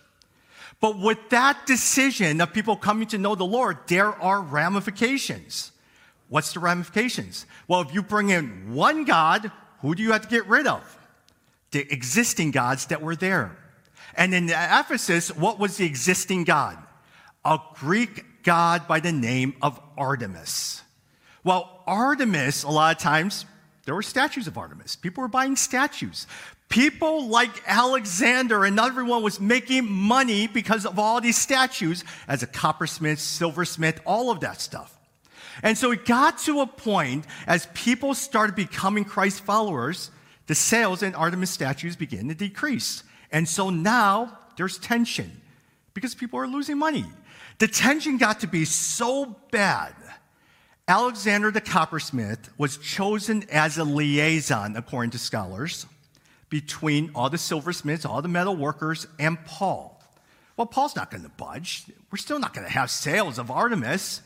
But 0.82 0.98
with 0.98 1.30
that 1.30 1.66
decision 1.68 2.42
of 2.42 2.54
people 2.54 2.76
coming 2.76 3.08
to 3.10 3.18
know 3.18 3.36
the 3.36 3.46
Lord, 3.46 3.78
there 3.88 4.14
are 4.22 4.42
ramifications. 4.42 5.72
What's 6.28 6.54
the 6.54 6.60
ramifications? 6.60 7.46
Well, 7.68 7.82
if 7.82 7.94
you 7.94 8.02
bring 8.02 8.30
in 8.30 8.74
one 8.74 9.06
God, 9.06 9.52
who 9.82 9.94
do 9.96 10.02
you 10.02 10.12
have 10.12 10.24
to 10.24 10.28
get 10.28 10.48
rid 10.48 10.66
of? 10.66 10.98
The 11.70 11.82
existing 11.92 12.52
gods 12.52 12.88
that 12.88 13.02
were 13.02 13.16
there. 13.16 13.58
And 14.16 14.34
in 14.34 14.50
Ephesus, 14.50 15.30
what 15.36 15.60
was 15.60 15.78
the 15.78 15.86
existing 15.86 16.44
God? 16.46 16.78
A 17.46 17.60
Greek 17.76 18.44
god 18.44 18.88
by 18.88 19.00
the 19.00 19.12
name 19.12 19.56
of 19.62 19.80
Artemis. 19.98 20.82
Well, 21.44 21.84
Artemis, 21.86 22.64
a 22.64 22.70
lot 22.70 22.96
of 22.96 23.02
times, 23.02 23.46
there 23.86 23.96
were 23.96 24.04
statues 24.04 24.48
of 24.48 24.58
Artemis. 24.58 24.96
People 24.96 25.22
were 25.22 25.28
buying 25.28 25.56
statues. 25.56 26.28
People 26.72 27.28
like 27.28 27.52
Alexander 27.68 28.64
and 28.64 28.80
everyone 28.80 29.22
was 29.22 29.42
making 29.42 29.92
money 29.92 30.48
because 30.48 30.86
of 30.86 30.98
all 30.98 31.20
these 31.20 31.38
statues 31.38 32.06
as 32.30 32.44
a 32.44 32.48
coppersmith, 32.48 33.18
silversmith, 33.18 34.00
all 34.06 34.32
of 34.32 34.40
that 34.40 34.62
stuff. 34.62 34.98
And 35.64 35.78
so 35.78 35.92
it 35.92 36.06
got 36.06 36.38
to 36.40 36.62
a 36.62 36.66
point 36.66 37.26
as 37.46 37.68
people 37.74 38.14
started 38.14 38.56
becoming 38.56 39.04
Christ 39.04 39.44
followers, 39.44 40.12
the 40.48 40.56
sales 40.56 41.04
in 41.04 41.14
Artemis 41.14 41.52
statues 41.52 41.98
began 41.98 42.30
to 42.30 42.36
decrease. 42.36 43.04
And 43.34 43.50
so 43.50 43.70
now 43.70 44.40
there's 44.56 44.78
tension 44.78 45.42
because 45.94 46.16
people 46.16 46.40
are 46.40 46.48
losing 46.48 46.78
money. 46.78 47.04
The 47.60 47.68
tension 47.68 48.18
got 48.18 48.40
to 48.40 48.48
be 48.48 48.64
so 48.64 49.36
bad. 49.52 49.94
Alexander 50.88 51.52
the 51.52 51.60
coppersmith 51.60 52.50
was 52.58 52.78
chosen 52.78 53.44
as 53.52 53.78
a 53.78 53.84
liaison, 53.84 54.78
according 54.78 55.12
to 55.12 55.18
scholars 55.18 55.86
between 56.52 57.10
all 57.16 57.30
the 57.30 57.38
silversmiths, 57.38 58.06
all 58.06 58.22
the 58.22 58.28
metal 58.28 58.56
workers, 58.56 59.08
and 59.18 59.44
Paul. 59.46 60.00
Well, 60.58 60.68
Paul's 60.68 60.96
not 60.96 61.10
going 61.10 61.24
to 61.24 61.30
budge. 61.30 61.86
We're 62.12 62.18
still 62.18 62.38
not 62.38 62.54
going 62.54 62.68
to 62.68 62.72
have 62.72 62.92
sales 62.92 63.40
of 63.40 63.50
Artemis. 63.50 64.22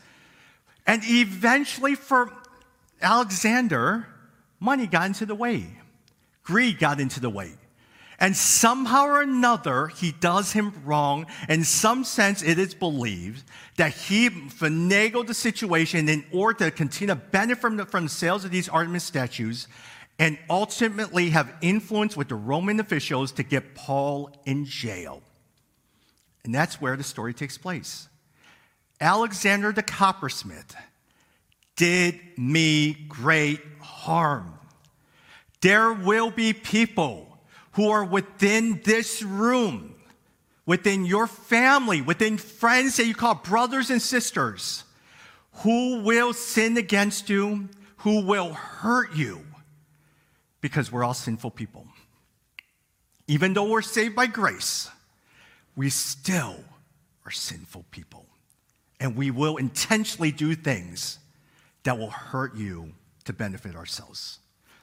And 0.86 1.02
eventually, 1.04 1.94
for 1.94 2.30
Alexander, 3.00 4.08
money 4.58 4.88
got 4.88 5.06
into 5.06 5.24
the 5.24 5.36
way, 5.36 5.78
greed 6.42 6.78
got 6.78 7.00
into 7.00 7.20
the 7.20 7.30
way. 7.30 7.52
And 8.18 8.36
somehow 8.36 9.04
or 9.04 9.22
another, 9.22 9.88
he 9.88 10.10
does 10.10 10.52
him 10.52 10.72
wrong. 10.84 11.26
In 11.48 11.62
some 11.64 12.02
sense, 12.02 12.42
it 12.42 12.58
is 12.58 12.74
believed 12.74 13.44
that 13.76 13.92
he 13.92 14.30
finagled 14.30 15.28
the 15.28 15.34
situation 15.34 16.08
in 16.08 16.24
order 16.32 16.64
to 16.64 16.70
continue 16.70 17.14
to 17.14 17.20
benefit 17.20 17.60
from 17.60 17.76
the, 17.76 17.84
from 17.84 18.04
the 18.04 18.10
sales 18.10 18.44
of 18.44 18.50
these 18.50 18.68
Artemis 18.68 19.04
statues 19.04 19.68
and 20.18 20.38
ultimately 20.48 21.30
have 21.30 21.52
influence 21.60 22.16
with 22.16 22.28
the 22.28 22.34
Roman 22.34 22.80
officials 22.80 23.32
to 23.32 23.42
get 23.42 23.74
Paul 23.74 24.30
in 24.44 24.64
jail. 24.64 25.22
And 26.44 26.54
that's 26.54 26.80
where 26.80 26.96
the 26.96 27.04
story 27.04 27.34
takes 27.34 27.58
place. 27.58 28.08
Alexander 29.00 29.72
the 29.72 29.82
coppersmith 29.82 30.74
did 31.76 32.18
me 32.38 32.94
great 33.08 33.60
harm. 33.80 34.54
There 35.60 35.92
will 35.92 36.30
be 36.30 36.52
people 36.52 37.38
who 37.72 37.90
are 37.90 38.04
within 38.04 38.80
this 38.84 39.22
room, 39.22 39.94
within 40.64 41.04
your 41.04 41.26
family, 41.26 42.00
within 42.00 42.38
friends 42.38 42.96
that 42.96 43.06
you 43.06 43.14
call 43.14 43.34
brothers 43.34 43.90
and 43.90 44.00
sisters, 44.00 44.84
who 45.56 46.00
will 46.00 46.32
sin 46.32 46.78
against 46.78 47.28
you, 47.28 47.68
who 47.98 48.24
will 48.24 48.54
hurt 48.54 49.14
you, 49.14 49.44
because 50.66 50.90
we're 50.90 51.04
all 51.04 51.14
sinful 51.14 51.52
people. 51.52 51.86
Even 53.28 53.54
though 53.54 53.68
we're 53.68 53.82
saved 53.82 54.16
by 54.16 54.26
grace, 54.26 54.90
we 55.76 55.90
still 55.90 56.56
are 57.24 57.30
sinful 57.30 57.84
people. 57.90 58.26
And 58.98 59.14
we 59.14 59.30
will 59.30 59.58
intentionally 59.58 60.32
do 60.32 60.54
things 60.54 61.18
that 61.84 61.98
will 61.98 62.10
hurt 62.10 62.56
you 62.56 62.92
to 63.24 63.32
benefit 63.32 63.76
ourselves. 63.76 64.38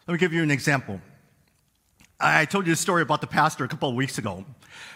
Let 0.08 0.13
me 0.13 0.18
give 0.20 0.34
you 0.34 0.44
an 0.44 0.52
example. 0.52 1.02
I 2.20 2.46
told 2.46 2.68
you 2.68 2.74
a 2.74 2.78
story 2.78 3.02
about 3.02 3.22
the 3.22 3.28
pastor 3.28 3.66
a 3.66 3.68
couple 3.68 3.90
of 3.90 3.96
weeks 3.96 4.18
ago. 4.18 4.46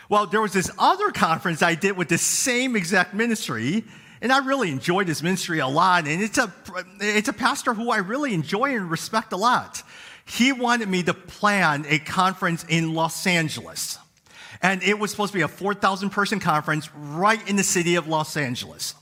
Well, 0.07 0.25
there 0.27 0.41
was 0.41 0.53
this 0.53 0.71
other 0.79 1.11
conference 1.11 1.61
I 1.61 1.75
did 1.75 1.97
with 1.97 2.07
the 2.07 2.17
same 2.17 2.75
exact 2.75 3.13
ministry, 3.13 3.83
and 4.21 4.31
I 4.31 4.39
really 4.39 4.71
enjoyed 4.71 5.07
his 5.07 5.21
ministry 5.21 5.59
a 5.59 5.67
lot. 5.67 6.07
And 6.07 6.21
it's 6.21 6.37
a, 6.37 6.53
it's 7.01 7.27
a 7.27 7.33
pastor 7.33 7.73
who 7.73 7.91
I 7.91 7.97
really 7.97 8.33
enjoy 8.33 8.75
and 8.75 8.89
respect 8.89 9.33
a 9.33 9.37
lot. 9.37 9.83
He 10.27 10.51
wanted 10.51 10.89
me 10.89 11.03
to 11.03 11.13
plan 11.13 11.85
a 11.87 11.99
conference 11.99 12.65
in 12.67 12.93
Los 12.93 13.25
Angeles. 13.25 13.97
And 14.61 14.83
it 14.83 14.99
was 14.99 15.09
supposed 15.11 15.31
to 15.31 15.37
be 15.37 15.43
a 15.43 15.47
4,000 15.47 16.09
person 16.09 16.39
conference 16.39 16.93
right 16.93 17.47
in 17.47 17.55
the 17.55 17.63
city 17.63 17.95
of 17.95 18.07
Los 18.07 18.35
Angeles. 18.35 18.93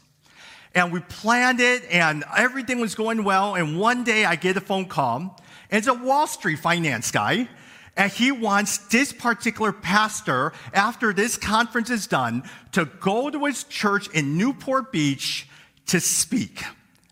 And 0.75 0.91
we 0.94 1.00
planned 1.00 1.62
it, 1.62 1.84
and 1.89 2.24
everything 2.38 2.79
was 2.79 2.94
going 2.94 3.24
well. 3.24 3.55
And 3.55 3.79
one 3.79 4.03
day 4.03 4.24
I 4.24 4.36
get 4.36 4.55
a 4.55 4.62
phone 4.62 4.86
call, 4.86 5.41
and 5.72 5.79
it's 5.79 5.88
a 5.88 5.94
Wall 5.94 6.27
Street 6.27 6.60
finance 6.60 7.10
guy. 7.10 7.50
And 7.98 8.12
he 8.12 8.32
wants 8.32 8.77
this 8.89 9.12
particular 9.12 9.72
pastor, 9.72 10.53
after 10.74 11.12
this 11.12 11.38
conference 11.38 11.89
is 11.89 12.05
done, 12.05 12.44
to 12.74 12.86
go 12.86 13.32
to 13.32 13.46
his 13.46 13.63
church 13.63 14.10
in 14.10 14.38
Newport 14.38 14.91
Beach 14.91 15.48
to 15.88 16.00
speak. 16.00 16.63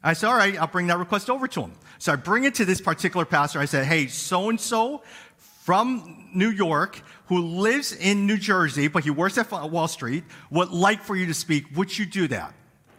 I 0.03 0.13
said, 0.13 0.27
All 0.27 0.36
right, 0.36 0.60
I'll 0.60 0.67
bring 0.67 0.88
that 0.88 1.00
request 1.00 1.29
over 1.29 1.48
to 1.48 1.62
him. 1.62 1.72
So 2.03 2.12
I 2.12 2.17
bring 2.17 2.43
it 2.43 2.53
to 2.55 2.65
this 2.65 2.81
particular 2.81 3.24
pastor. 3.24 3.62
I 3.62 3.65
said, 3.65 3.86
Hey, 3.86 4.07
so 4.07 4.50
and 4.50 4.60
so 4.60 5.03
from 5.38 6.27
New 6.33 6.50
York 6.50 7.01
who 7.27 7.39
lives 7.39 7.93
in 7.93 8.27
New 8.27 8.36
Jersey, 8.36 8.89
but 8.89 9.05
he 9.05 9.10
works 9.10 9.38
at 9.38 9.50
Wall 9.50 9.88
Street, 9.88 10.25
would 10.51 10.72
like 10.72 11.01
for 11.01 11.15
you 11.15 11.25
to 11.27 11.33
speak. 11.33 11.63
Would 11.77 11.98
you 11.98 12.05
do 12.05 12.27
that? 12.27 12.53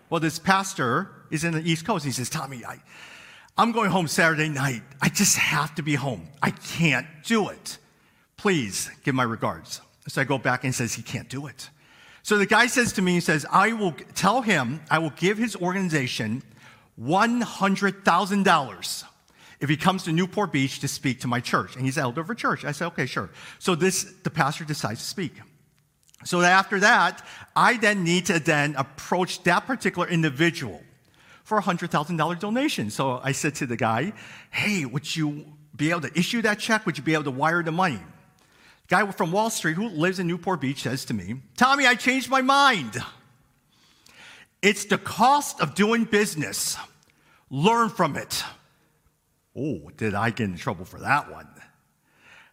Well, 0.09 0.21
this 0.21 0.39
pastor 0.39 1.11
is 1.31 1.45
in 1.45 1.53
the 1.53 1.61
East 1.61 1.85
Coast. 1.85 2.07
He 2.07 2.13
says, 2.13 2.31
Tommy, 2.31 2.65
I, 2.65 2.81
I'm 3.59 3.73
going 3.73 3.91
home 3.91 4.09
Saturday 4.09 4.49
night. 4.49 4.81
I 5.03 5.11
just 5.11 5.37
have 5.37 5.75
to 5.75 5.83
be 5.83 5.97
home. 5.97 6.27
I 6.43 6.53
can't 6.53 7.07
do 7.27 7.51
it. 7.51 7.77
Please 8.39 8.91
give 9.05 9.15
my 9.15 9.25
regards. 9.25 9.83
So 10.09 10.23
I 10.23 10.25
go 10.25 10.39
back 10.39 10.65
and 10.65 10.75
says 10.75 10.95
he 10.95 11.03
can't 11.03 11.29
do 11.29 11.47
it. 11.47 11.69
So 12.23 12.39
the 12.39 12.47
guy 12.47 12.69
says 12.69 12.95
to 12.95 13.03
me, 13.03 13.13
he 13.13 13.21
says, 13.21 13.45
I 13.53 13.75
will 13.75 13.93
tell 14.15 14.41
him, 14.41 14.81
I 14.91 14.99
will 14.99 15.11
give 15.11 15.37
his 15.37 15.57
organization 15.57 16.43
$100,000 17.01 19.05
if 19.61 19.69
he 19.69 19.77
comes 19.77 20.05
to 20.05 20.13
Newport 20.13 20.53
Beach 20.53 20.81
to 20.81 20.89
speak 20.89 21.21
to 21.21 21.29
my 21.29 21.41
church. 21.41 21.77
And 21.77 21.85
he's 21.85 21.99
elder 21.99 22.21
of 22.21 22.31
a 22.31 22.35
church. 22.35 22.65
I 22.65 22.73
said, 22.73 22.87
okay, 22.89 23.07
sure. 23.07 23.31
So 23.59 23.75
this, 23.75 24.05
the 24.23 24.31
pastor 24.31 24.65
decides 24.65 25.01
to 25.01 25.07
speak. 25.07 25.41
So 26.25 26.41
after 26.41 26.81
that, 26.81 27.27
I 27.55 27.77
then 27.77 28.05
need 28.05 28.27
to 28.27 28.39
then 28.39 28.75
approach 28.77 29.43
that 29.45 29.67
particular 29.67 30.09
individual 30.09 30.83
for 31.45 31.59
a 31.59 31.63
$100,000 31.63 32.39
donation. 32.39 32.91
So 32.91 33.21
I 33.23 33.33
said 33.33 33.55
to 33.57 33.67
the 33.67 33.77
guy, 33.77 34.15
hey, 34.51 34.87
would 34.87 35.15
you 35.15 35.45
be 35.77 35.91
able 35.91 36.01
to 36.03 36.19
issue 36.19 36.43
that 36.43 36.59
check? 36.59 36.87
Would 36.87 36.97
you 36.97 37.05
be 37.05 37.15
able 37.15 37.25
to 37.25 37.31
wire 37.31 37.63
the 37.63 37.73
money? 37.73 38.01
The 38.89 38.89
guy 38.89 39.11
from 39.13 39.33
Wall 39.33 39.51
Street 39.51 39.75
who 39.75 39.89
lives 39.89 40.19
in 40.19 40.27
Newport 40.27 40.61
Beach 40.61 40.83
says 40.83 41.05
to 41.07 41.15
me, 41.15 41.43
Tommy, 41.57 41.87
I 41.87 41.95
changed 41.95 42.31
my 42.31 42.41
mind. 42.41 43.03
It's 44.65 44.87
the 44.87 44.97
cost 44.97 45.61
of 45.61 45.75
doing 45.75 46.05
business. 46.05 46.79
Learn 47.51 47.91
from 47.91 48.17
it. 48.17 48.43
Oh, 49.55 49.91
did 49.99 50.15
I 50.15 50.31
get 50.31 50.49
in 50.49 50.57
trouble 50.57 50.87
for 50.87 50.99
that 51.01 51.31
one? 51.31 51.47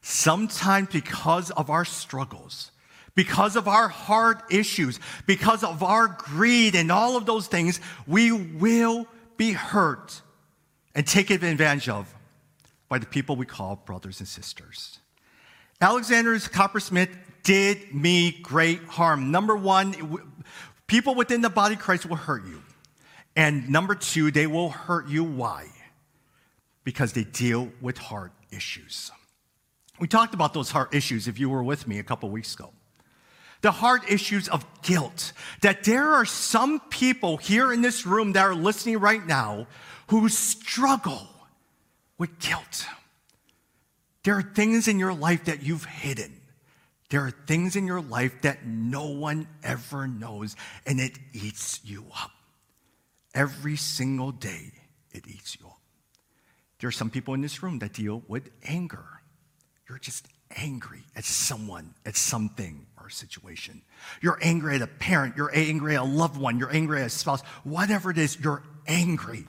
Sometimes 0.01 0.89
because 0.91 1.51
of 1.51 1.69
our 1.69 1.85
struggles, 1.85 2.71
because 3.15 3.55
of 3.55 3.69
our 3.69 3.87
heart 3.87 4.43
issues, 4.51 4.99
because 5.25 5.63
of 5.63 5.83
our 5.83 6.09
greed 6.09 6.75
and 6.75 6.91
all 6.91 7.15
of 7.15 7.25
those 7.25 7.47
things, 7.47 7.79
we 8.05 8.33
will 8.33 9.07
be 9.37 9.53
hurt 9.53 10.21
and 10.93 11.07
taken 11.07 11.41
advantage 11.45 11.87
of 11.87 12.13
by 12.89 12.97
the 12.97 13.05
people 13.05 13.37
we 13.37 13.45
call 13.45 13.77
brothers 13.77 14.19
and 14.19 14.27
sisters. 14.27 14.99
Alexander 15.79 16.37
Coppersmith 16.39 17.09
did 17.43 17.95
me 17.95 18.31
great 18.41 18.83
harm. 18.83 19.31
Number 19.31 19.55
one, 19.55 20.19
people 20.91 21.15
within 21.15 21.39
the 21.39 21.49
body 21.49 21.75
of 21.75 21.79
Christ 21.79 22.05
will 22.05 22.17
hurt 22.17 22.45
you. 22.45 22.61
And 23.35 23.69
number 23.69 23.95
two, 23.95 24.29
they 24.29 24.45
will 24.45 24.69
hurt 24.69 25.07
you. 25.07 25.23
Why? 25.23 25.67
Because 26.83 27.13
they 27.13 27.23
deal 27.23 27.71
with 27.79 27.97
heart 27.97 28.33
issues. 28.51 29.09
We 29.99 30.07
talked 30.07 30.33
about 30.33 30.53
those 30.53 30.69
heart 30.69 30.93
issues 30.93 31.29
if 31.29 31.39
you 31.39 31.49
were 31.49 31.63
with 31.63 31.87
me 31.87 31.97
a 31.97 32.03
couple 32.03 32.29
weeks 32.29 32.53
ago 32.53 32.71
the 33.61 33.71
heart 33.71 34.01
issues 34.09 34.49
of 34.49 34.65
guilt. 34.81 35.33
That 35.61 35.83
there 35.83 36.13
are 36.13 36.25
some 36.25 36.79
people 36.79 37.37
here 37.37 37.71
in 37.71 37.81
this 37.81 38.05
room 38.05 38.33
that 38.33 38.43
are 38.43 38.55
listening 38.55 38.99
right 38.99 39.25
now 39.25 39.67
who 40.07 40.27
struggle 40.29 41.27
with 42.17 42.39
guilt. 42.39 42.87
There 44.23 44.35
are 44.35 44.41
things 44.41 44.87
in 44.87 44.99
your 44.99 45.13
life 45.13 45.45
that 45.45 45.63
you've 45.63 45.85
hidden. 45.85 46.40
There 47.11 47.25
are 47.25 47.31
things 47.31 47.75
in 47.75 47.87
your 47.87 48.01
life 48.01 48.41
that 48.41 48.65
no 48.65 49.07
one 49.07 49.45
ever 49.63 50.07
knows, 50.07 50.55
and 50.85 50.99
it 50.99 51.19
eats 51.33 51.81
you 51.83 52.05
up. 52.15 52.31
Every 53.35 53.75
single 53.75 54.31
day, 54.31 54.71
it 55.11 55.27
eats 55.27 55.57
you 55.59 55.67
up. 55.67 55.81
There 56.79 56.87
are 56.87 56.91
some 56.91 57.09
people 57.09 57.33
in 57.33 57.41
this 57.41 57.61
room 57.61 57.79
that 57.79 57.91
deal 57.91 58.23
with 58.29 58.49
anger. 58.63 59.03
You're 59.89 59.99
just 59.99 60.25
angry 60.55 61.03
at 61.13 61.25
someone, 61.25 61.95
at 62.05 62.15
something, 62.15 62.87
or 62.97 63.07
a 63.07 63.11
situation. 63.11 63.81
You're 64.21 64.39
angry 64.41 64.75
at 64.75 64.81
a 64.81 64.87
parent, 64.87 65.35
you're 65.35 65.51
angry 65.53 65.95
at 65.97 66.03
a 66.03 66.05
loved 66.05 66.37
one, 66.37 66.59
you're 66.59 66.73
angry 66.73 67.01
at 67.01 67.07
a 67.07 67.09
spouse, 67.09 67.41
whatever 67.65 68.09
it 68.11 68.17
is, 68.17 68.39
you're 68.39 68.63
angry. 68.87 69.45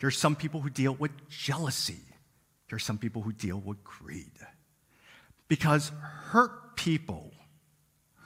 There 0.00 0.08
are 0.08 0.10
some 0.10 0.36
people 0.36 0.60
who 0.60 0.68
deal 0.68 0.94
with 0.94 1.10
jealousy. 1.30 2.00
There 2.68 2.76
are 2.76 2.80
some 2.80 2.98
people 2.98 3.22
who 3.22 3.32
deal 3.32 3.60
with 3.60 3.82
greed. 3.82 4.30
Because 5.48 5.90
hurt 6.30 6.76
people 6.76 7.32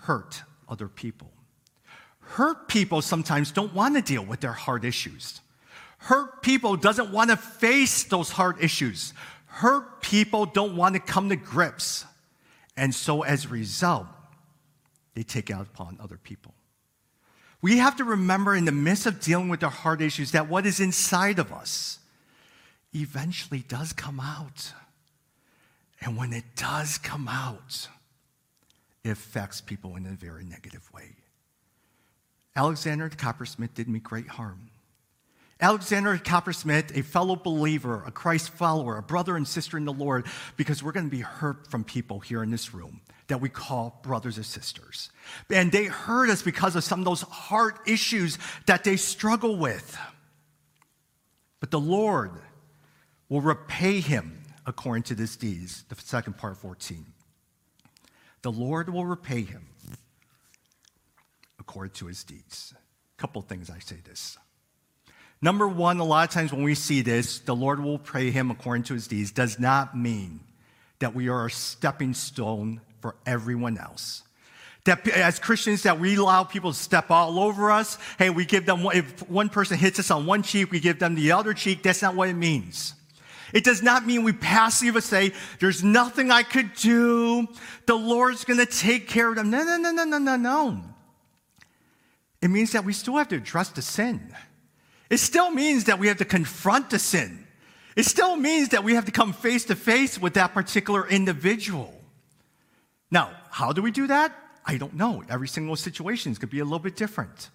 hurt 0.02 0.43
other 0.69 0.88
people. 0.88 1.31
Hurt 2.21 2.69
people 2.69 3.02
sometimes 3.02 3.52
don't 3.52 3.75
want 3.75 3.95
to 3.95 4.02
deal 4.02 4.25
with 4.25 4.41
their 4.41 4.52
hard 4.52 4.85
issues. 4.85 5.41
Hurt 5.99 6.43
people 6.43 6.76
doesn't 6.76 7.12
want 7.12 7.31
to 7.31 7.37
face 7.37 8.05
those 8.05 8.31
hard 8.31 8.57
issues. 8.61 9.12
Hurt 9.47 10.02
people 10.02 10.47
don't 10.47 10.76
want 10.76 10.95
to 10.95 11.00
come 11.00 11.29
to 11.29 11.37
grips. 11.37 12.05
And 12.76 12.95
so 12.95 13.23
as 13.23 13.45
a 13.45 13.49
result, 13.49 14.07
they 15.14 15.23
take 15.23 15.50
out 15.50 15.67
upon 15.67 15.99
other 16.02 16.17
people. 16.17 16.55
We 17.61 17.79
have 17.79 17.97
to 17.97 18.05
remember 18.05 18.57
in 18.57 18.64
the 18.64 18.73
midst 18.73 19.07
of 19.07 19.21
dealing 19.21 19.49
with 19.49 19.62
our 19.62 19.71
heart 19.71 20.00
issues 20.00 20.33
that 20.33 20.49
what 20.49 20.67
is 20.67 20.81
inside 20.81 21.38
of 21.38 21.52
us 21.52 22.00
eventually 22.93 23.61
does 23.61 23.93
come 23.93 24.19
out. 24.19 24.73
And 26.02 26.16
when 26.16 26.32
it 26.32 26.44
does 26.56 26.99
come 26.99 27.28
out, 27.28 27.88
it 29.04 29.11
affects 29.11 29.61
people 29.61 29.97
in 29.97 30.04
a 30.06 30.11
very 30.11 30.44
negative 30.44 30.88
way. 30.92 31.16
Alexander 32.56 33.09
the 33.09 33.16
coppersmith 33.16 33.75
did 33.75 33.88
me 33.88 34.00
great 34.00 34.28
harm. 34.28 34.68
Alexander 35.61 36.18
Coppersmith, 36.18 36.99
a 36.99 37.02
fellow 37.02 37.37
believer, 37.37 38.02
a 38.04 38.11
Christ 38.11 38.50
follower, 38.50 38.99
a 38.99 39.02
brother 39.02 39.37
and 39.37 39.47
sister 39.47 39.78
in 39.78 39.85
the 39.85 39.92
Lord, 39.92 40.26
because 40.56 40.82
we're 40.82 40.90
going 40.90 41.06
to 41.06 41.11
be 41.11 41.21
hurt 41.21 41.71
from 41.71 41.85
people 41.85 42.18
here 42.18 42.42
in 42.42 42.50
this 42.50 42.75
room 42.75 43.00
that 43.28 43.40
we 43.40 43.49
call 43.49 44.00
brothers 44.02 44.38
and 44.38 44.44
sisters. 44.44 45.11
And 45.50 45.71
they 45.71 45.85
hurt 45.85 46.30
us 46.30 46.42
because 46.42 46.75
of 46.75 46.82
some 46.82 46.99
of 46.99 47.04
those 47.04 47.23
heart 47.23 47.78
issues 47.87 48.38
that 48.66 48.82
they 48.82 48.97
struggle 48.97 49.54
with. 49.56 49.97
But 51.61 51.71
the 51.71 51.78
Lord 51.78 52.32
will 53.28 53.40
repay 53.40 54.00
him 54.00 54.41
according 54.66 55.02
to 55.04 55.14
his 55.14 55.37
deeds, 55.37 55.85
the 55.88 55.97
second 55.97 56.38
part 56.38 56.57
14. 56.57 57.07
The 58.42 58.52
Lord 58.52 58.88
will 58.88 59.07
repay 59.07 59.42
him 59.42 59.69
according 61.59 61.92
to 61.95 62.07
his 62.07 62.25
deeds. 62.25 62.75
A 63.19 63.21
couple 63.21 63.42
things 63.42 63.71
I 63.71 63.78
say 63.78 63.97
this. 64.04 64.37
Number 65.40 65.66
one, 65.66 65.99
a 65.99 66.04
lot 66.04 66.28
of 66.28 66.35
times 66.35 66.52
when 66.52 66.62
we 66.62 66.75
see 66.75 67.02
this, 67.02 67.40
the 67.40 67.54
Lord 67.54 67.83
will 67.83 67.99
pray 67.99 68.31
him 68.31 68.50
according 68.50 68.85
to 68.85 68.95
his 68.95 69.09
deeds, 69.09 69.33
does 69.33 69.59
not 69.59 69.97
mean 69.97 70.40
that 71.00 71.14
we 71.14 71.28
are 71.28 71.47
a 71.47 71.50
stepping 71.50 72.14
stone 72.14 72.81
for 73.00 73.16
everyone 73.26 73.76
else. 73.76 74.23
That 74.85 75.07
as 75.09 75.38
Christians, 75.38 75.83
that 75.83 75.99
we 75.99 76.16
allow 76.16 76.45
people 76.45 76.73
to 76.73 76.78
step 76.78 77.11
all 77.11 77.38
over 77.38 77.71
us. 77.71 77.99
Hey, 78.19 78.31
we 78.31 78.45
give 78.45 78.66
them, 78.66 78.87
if 78.92 79.28
one 79.28 79.49
person 79.49 79.78
hits 79.78 79.99
us 79.99 80.11
on 80.11 80.26
one 80.26 80.42
cheek, 80.42 80.71
we 80.71 80.81
give 80.81 80.99
them 80.99 81.14
the 81.14 81.33
other 81.33 81.54
cheek. 81.54 81.83
That's 81.83 82.02
not 82.02 82.14
what 82.14 82.28
it 82.28 82.35
means. 82.35 82.95
It 83.52 83.64
does 83.64 83.82
not 83.82 84.06
mean 84.06 84.25
we 84.25 84.32
passively 84.32 85.00
say, 85.00 85.32
There's 85.61 85.82
nothing 85.85 86.30
I 86.30 86.42
could 86.42 86.75
do. 86.75 87.47
The 87.87 87.94
Lord's 87.94 88.44
going 88.44 88.59
to 88.59 88.66
take 88.66 89.09
care 89.09 89.28
of 89.28 89.37
them. 89.37 89.50
No, 89.50 89.62
no, 89.62 89.76
no, 89.76 89.90
no, 89.92 90.04
no, 90.04 90.18
no, 90.18 90.37
no. 90.37 90.82
It 92.40 92.49
means 92.49 92.73
that 92.73 92.85
we 92.85 92.92
still 92.92 93.16
have 93.16 93.28
to 93.28 93.37
address 93.37 93.68
the 93.68 93.82
sin. 93.82 94.35
It 95.11 95.18
still 95.18 95.50
means 95.50 95.85
that 95.85 95.99
we 95.99 96.09
have 96.09 96.16
to 96.18 96.25
confront 96.25 96.90
the 96.90 96.99
sin. 96.99 97.47
It 97.94 98.04
still 98.04 98.37
means 98.37 98.71
that 98.71 98.82
we 98.82 98.94
have 98.94 99.04
to 99.04 99.12
come 99.12 99.32
face 99.32 99.66
to 99.66 99.76
face 99.76 100.18
with 100.18 100.35
that 100.35 100.54
particular 100.54 101.06
individual. 101.06 101.92
Now, 103.11 103.30
how 103.50 103.73
do 103.73 103.82
we 103.82 103.90
do 103.90 104.06
that? 104.06 104.35
I 104.64 104.78
don't 104.78 104.94
know. 104.94 105.23
Every 105.28 105.49
single 105.49 105.76
situation 105.76 106.32
is 106.32 106.38
going 106.38 106.49
to 106.49 106.52
be 106.52 106.61
a 106.61 106.64
little 106.64 106.78
bit 106.78 106.97
different. 106.97 107.50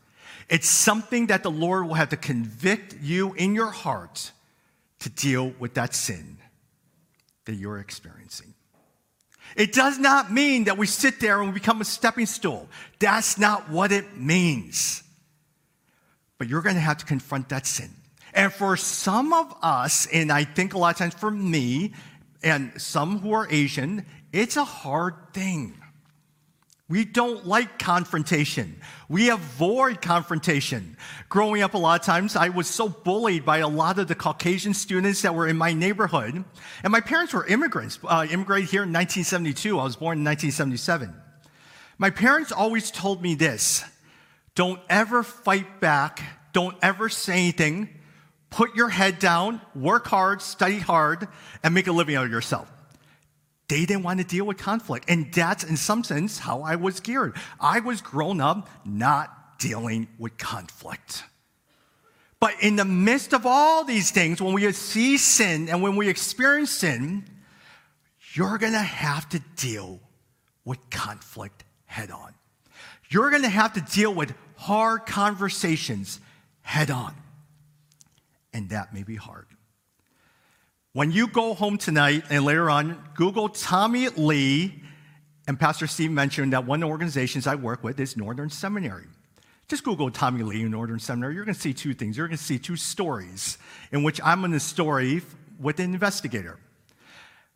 It's 0.50 0.70
something 0.70 1.28
that 1.28 1.42
the 1.42 1.52
Lord 1.52 1.88
will 1.88 1.96
have 1.96 2.10
to 2.10 2.18
convict 2.18 2.96
you 3.02 3.34
in 3.34 3.56
your 3.56 3.72
heart 3.72 4.32
to 5.00 5.10
deal 5.10 5.54
with 5.60 5.76
that 5.76 5.94
sin 5.94 6.38
that 7.46 7.56
you're 7.56 7.80
experiencing. 7.80 8.54
It 9.56 9.74
does 9.74 9.98
not 9.98 10.32
mean 10.32 10.66
that 10.66 10.78
we 10.78 10.88
sit 10.88 11.20
there 11.20 11.40
and 11.40 11.50
we 11.50 11.54
become 11.54 11.82
a 11.82 11.86
stepping 11.86 12.26
stool. 12.26 12.68
That's 13.00 13.38
not 13.38 13.70
what 13.70 13.92
it 13.92 14.18
means. 14.18 15.04
But 16.38 16.50
you're 16.50 16.62
going 16.62 16.76
to 16.76 16.82
have 16.82 16.98
to 16.98 17.06
confront 17.06 17.50
that 17.50 17.66
sin. 17.66 17.90
And 18.34 18.52
for 18.52 18.78
some 18.78 19.34
of 19.34 19.56
us, 19.62 20.08
and 20.14 20.32
I 20.32 20.44
think 20.44 20.74
a 20.74 20.78
lot 20.78 20.94
of 20.94 20.98
times 20.98 21.14
for 21.14 21.32
me 21.32 21.94
and 22.44 22.80
some 22.80 23.20
who 23.20 23.32
are 23.32 23.48
Asian, 23.50 24.06
it's 24.32 24.58
a 24.58 24.64
hard 24.64 25.16
thing. 25.34 25.76
We 26.90 27.04
don't 27.04 27.46
like 27.46 27.80
confrontation. 27.80 28.80
We 29.10 29.30
avoid 29.30 30.02
confrontation. 30.02 30.96
Growing 31.28 31.62
up, 31.62 31.74
a 31.74 31.78
lot 31.78 32.00
of 32.00 32.06
times, 32.06 32.38
I 32.38 32.48
was 32.48 32.68
so 32.68 32.88
bullied 32.88 33.44
by 33.44 33.58
a 33.58 33.68
lot 33.68 34.00
of 34.00 34.08
the 34.08 34.16
Caucasian 34.16 34.74
students 34.74 35.22
that 35.24 35.36
were 35.36 35.50
in 35.50 35.58
my 35.58 35.74
neighborhood. 35.74 36.46
And 36.84 36.92
my 36.92 37.02
parents 37.02 37.34
were 37.34 37.46
immigrants, 37.46 38.00
uh, 38.06 38.26
immigrated 38.30 38.70
here 38.70 38.84
in 38.84 38.94
1972. 38.94 39.78
I 39.78 39.84
was 39.84 39.98
born 39.98 40.20
in 40.20 40.24
1977. 40.24 41.14
My 41.98 42.10
parents 42.10 42.54
always 42.54 42.90
told 42.90 43.22
me 43.22 43.36
this 43.36 43.84
don't 44.56 44.80
ever 44.90 45.24
fight 45.24 45.82
back, 45.82 46.22
don't 46.54 46.78
ever 46.82 47.10
say 47.10 47.34
anything. 47.34 47.90
Put 48.50 48.76
your 48.76 48.88
head 48.88 49.20
down, 49.20 49.60
work 49.76 50.08
hard, 50.08 50.42
study 50.42 50.80
hard, 50.80 51.28
and 51.64 51.74
make 51.74 51.88
a 51.88 51.92
living 51.92 52.16
out 52.16 52.26
of 52.26 52.32
yourself. 52.32 52.72
They 53.70 53.86
didn't 53.86 54.04
want 54.04 54.20
to 54.20 54.26
deal 54.26 54.46
with 54.46 54.58
conflict. 54.58 55.06
And 55.10 55.34
that's, 55.34 55.64
in 55.64 55.76
some 55.76 56.04
sense, 56.04 56.40
how 56.40 56.62
I 56.62 56.76
was 56.76 57.00
geared. 57.00 57.36
I 57.60 57.80
was 57.82 58.02
grown 58.02 58.40
up 58.40 58.70
not 58.86 59.60
dealing 59.60 60.08
with 60.18 60.38
conflict. 60.38 61.24
But 62.40 62.54
in 62.62 62.76
the 62.76 62.86
midst 62.86 63.34
of 63.34 63.46
all 63.46 63.84
these 63.84 64.12
things, 64.12 64.42
when 64.42 64.54
we 64.54 64.72
see 64.72 65.18
sin 65.18 65.70
and 65.70 65.82
when 65.82 65.96
we 65.96 66.08
experience 66.08 66.72
sin, 66.72 67.26
you're 68.34 68.58
going 68.58 68.74
to 68.74 68.80
have 68.80 69.28
to 69.30 69.40
deal 69.56 70.00
with 70.64 70.90
conflict 70.90 71.64
head 71.86 72.12
on. 72.12 72.34
You're 73.10 73.32
going 73.32 73.44
to 73.44 73.50
have 73.50 73.74
to 73.74 73.82
deal 73.82 74.14
with 74.14 74.34
hard 74.56 75.06
conversations 75.06 76.20
head 76.62 76.92
on. 76.92 77.16
And 78.54 78.70
that 78.70 78.94
may 78.94 79.04
be 79.04 79.16
hard. 79.16 79.48
When 80.98 81.12
you 81.12 81.28
go 81.28 81.54
home 81.54 81.78
tonight 81.78 82.24
and 82.32 82.44
later 82.44 82.72
on, 82.72 82.98
Google 83.14 83.50
Tommy 83.50 84.10
Lee, 84.10 84.82
and 85.48 85.60
Pastor 85.60 85.86
Steve 85.86 86.10
mentioned 86.10 86.54
that 86.54 86.66
one 86.66 86.82
of 86.82 86.88
the 86.88 86.92
organizations 86.92 87.46
I 87.46 87.54
work 87.54 87.84
with 87.84 88.00
is 88.00 88.18
Northern 88.18 88.50
Seminary. 88.50 89.06
Just 89.68 89.84
Google 89.84 90.10
Tommy 90.10 90.42
Lee 90.42 90.64
and 90.64 90.72
Northern 90.72 90.98
Seminary. 90.98 91.36
You're 91.36 91.46
going 91.46 91.54
to 91.54 91.62
see 91.62 91.72
two 91.72 91.94
things. 91.94 92.18
You're 92.18 92.28
going 92.28 92.40
to 92.40 92.44
see 92.44 92.58
two 92.58 92.76
stories 92.76 93.60
in 93.92 94.02
which 94.02 94.20
I'm 94.24 94.44
in 94.44 94.50
the 94.50 94.60
story 94.60 95.22
with 95.60 95.78
an 95.78 95.94
investigator. 95.94 96.58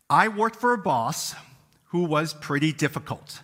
I 0.07 0.27
worked 0.27 0.57
for 0.57 0.73
a 0.73 0.77
boss 0.77 1.33
who 1.85 2.03
was 2.03 2.35
pretty 2.35 2.71
difficult. 2.71 3.41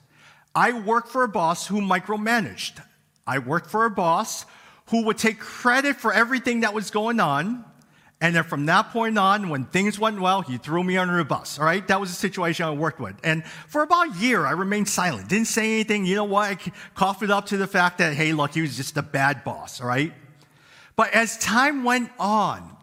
I 0.53 0.73
worked 0.73 1.09
for 1.09 1.23
a 1.23 1.27
boss 1.27 1.65
who 1.65 1.81
micromanaged. 1.81 2.83
I 3.25 3.39
worked 3.39 3.71
for 3.71 3.85
a 3.85 3.89
boss 3.89 4.45
who 4.91 5.05
would 5.05 5.17
take 5.17 5.39
credit 5.39 5.95
for 5.95 6.13
everything 6.13 6.59
that 6.59 6.75
was 6.75 6.91
going 6.91 7.19
on 7.19 7.65
and 8.19 8.35
then 8.35 8.43
from 8.43 8.65
that 8.65 8.89
point 8.89 9.17
on, 9.17 9.49
when 9.49 9.65
things 9.65 9.99
went 9.99 10.19
well, 10.19 10.41
he 10.41 10.57
threw 10.57 10.83
me 10.83 10.97
under 10.97 11.19
a 11.19 11.25
bus. 11.25 11.59
All 11.59 11.65
right, 11.65 11.87
that 11.87 11.99
was 11.99 12.09
the 12.09 12.15
situation 12.15 12.65
I 12.65 12.71
worked 12.71 12.99
with. 12.99 13.15
And 13.23 13.45
for 13.45 13.83
about 13.83 14.15
a 14.15 14.19
year, 14.19 14.45
I 14.45 14.51
remained 14.51 14.89
silent, 14.89 15.29
didn't 15.29 15.47
say 15.47 15.73
anything. 15.73 16.05
You 16.05 16.15
know 16.15 16.23
what? 16.23 16.49
I 16.49 16.71
coughed 16.95 17.21
it 17.21 17.29
up 17.29 17.45
to 17.47 17.57
the 17.57 17.67
fact 17.67 17.99
that, 17.99 18.15
hey, 18.15 18.33
look, 18.33 18.55
he 18.55 18.61
was 18.61 18.75
just 18.75 18.97
a 18.97 19.03
bad 19.03 19.43
boss. 19.43 19.81
All 19.81 19.87
right. 19.87 20.13
But 20.95 21.13
as 21.13 21.37
time 21.37 21.83
went 21.83 22.09
on, 22.17 22.75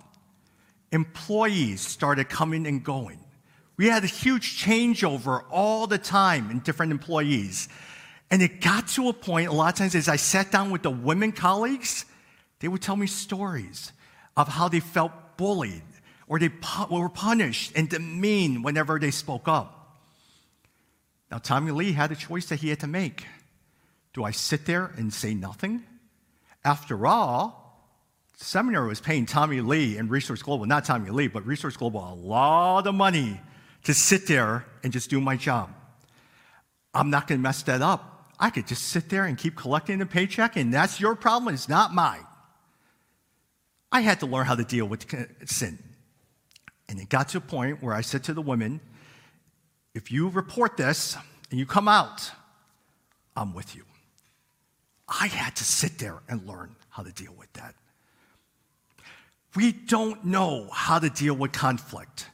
employees 0.92 1.80
started 1.80 2.28
coming 2.28 2.64
and 2.68 2.84
going. 2.84 3.18
We 3.76 3.86
had 3.86 4.04
a 4.04 4.06
huge 4.06 4.62
changeover 4.62 5.42
all 5.50 5.88
the 5.88 5.98
time 5.98 6.48
in 6.52 6.60
different 6.60 6.92
employees. 6.92 7.68
And 8.30 8.40
it 8.40 8.60
got 8.60 8.86
to 8.88 9.08
a 9.08 9.12
point, 9.12 9.48
a 9.48 9.52
lot 9.52 9.72
of 9.72 9.78
times, 9.78 9.96
as 9.96 10.08
I 10.08 10.14
sat 10.14 10.52
down 10.52 10.70
with 10.70 10.82
the 10.82 10.92
women 10.92 11.32
colleagues, 11.32 12.04
they 12.60 12.68
would 12.68 12.82
tell 12.82 12.94
me 12.94 13.08
stories 13.08 13.90
of 14.36 14.48
how 14.48 14.68
they 14.68 14.80
felt 14.80 15.12
bullied 15.36 15.82
or 16.26 16.38
they 16.38 16.50
were 16.90 17.08
punished 17.08 17.72
and 17.76 17.88
demeaned 17.88 18.64
whenever 18.64 18.98
they 18.98 19.10
spoke 19.10 19.46
up. 19.46 19.98
Now, 21.30 21.38
Tommy 21.38 21.72
Lee 21.72 21.92
had 21.92 22.12
a 22.12 22.16
choice 22.16 22.46
that 22.46 22.60
he 22.60 22.68
had 22.68 22.80
to 22.80 22.86
make. 22.86 23.26
Do 24.12 24.24
I 24.24 24.30
sit 24.30 24.66
there 24.66 24.92
and 24.96 25.12
say 25.12 25.34
nothing? 25.34 25.82
After 26.64 27.06
all, 27.06 27.64
the 28.38 28.44
seminary 28.44 28.88
was 28.88 29.00
paying 29.00 29.26
Tommy 29.26 29.60
Lee 29.60 29.96
and 29.96 30.10
Resource 30.10 30.42
Global, 30.42 30.66
not 30.66 30.84
Tommy 30.84 31.10
Lee, 31.10 31.28
but 31.28 31.44
Resource 31.46 31.76
Global, 31.76 32.00
a 32.00 32.14
lot 32.14 32.86
of 32.86 32.94
money 32.94 33.40
to 33.84 33.94
sit 33.94 34.26
there 34.26 34.64
and 34.82 34.92
just 34.92 35.10
do 35.10 35.20
my 35.20 35.36
job. 35.36 35.70
I'm 36.94 37.10
not 37.10 37.26
going 37.26 37.40
to 37.40 37.42
mess 37.42 37.62
that 37.64 37.82
up. 37.82 38.32
I 38.38 38.50
could 38.50 38.66
just 38.66 38.84
sit 38.84 39.08
there 39.08 39.24
and 39.24 39.36
keep 39.36 39.56
collecting 39.56 39.98
the 39.98 40.06
paycheck, 40.06 40.56
and 40.56 40.72
that's 40.72 41.00
your 41.00 41.14
problem, 41.14 41.54
it's 41.54 41.68
not 41.68 41.92
mine. 41.92 42.24
I 43.94 44.00
had 44.00 44.18
to 44.20 44.26
learn 44.26 44.44
how 44.44 44.56
to 44.56 44.64
deal 44.64 44.86
with 44.86 45.06
sin. 45.48 45.78
And 46.88 46.98
it 46.98 47.08
got 47.08 47.28
to 47.28 47.38
a 47.38 47.40
point 47.40 47.80
where 47.80 47.94
I 47.94 48.00
said 48.00 48.24
to 48.24 48.34
the 48.34 48.42
women, 48.42 48.80
if 49.94 50.10
you 50.10 50.30
report 50.30 50.76
this 50.76 51.16
and 51.50 51.60
you 51.60 51.64
come 51.64 51.86
out, 51.86 52.28
I'm 53.36 53.54
with 53.54 53.76
you. 53.76 53.84
I 55.08 55.28
had 55.28 55.54
to 55.56 55.64
sit 55.64 55.98
there 55.98 56.18
and 56.28 56.44
learn 56.44 56.74
how 56.88 57.04
to 57.04 57.12
deal 57.12 57.34
with 57.38 57.52
that. 57.52 57.76
We 59.54 59.70
don't 59.70 60.24
know 60.24 60.68
how 60.72 60.98
to 60.98 61.08
deal 61.08 61.34
with 61.34 61.52
conflict. 61.52 62.26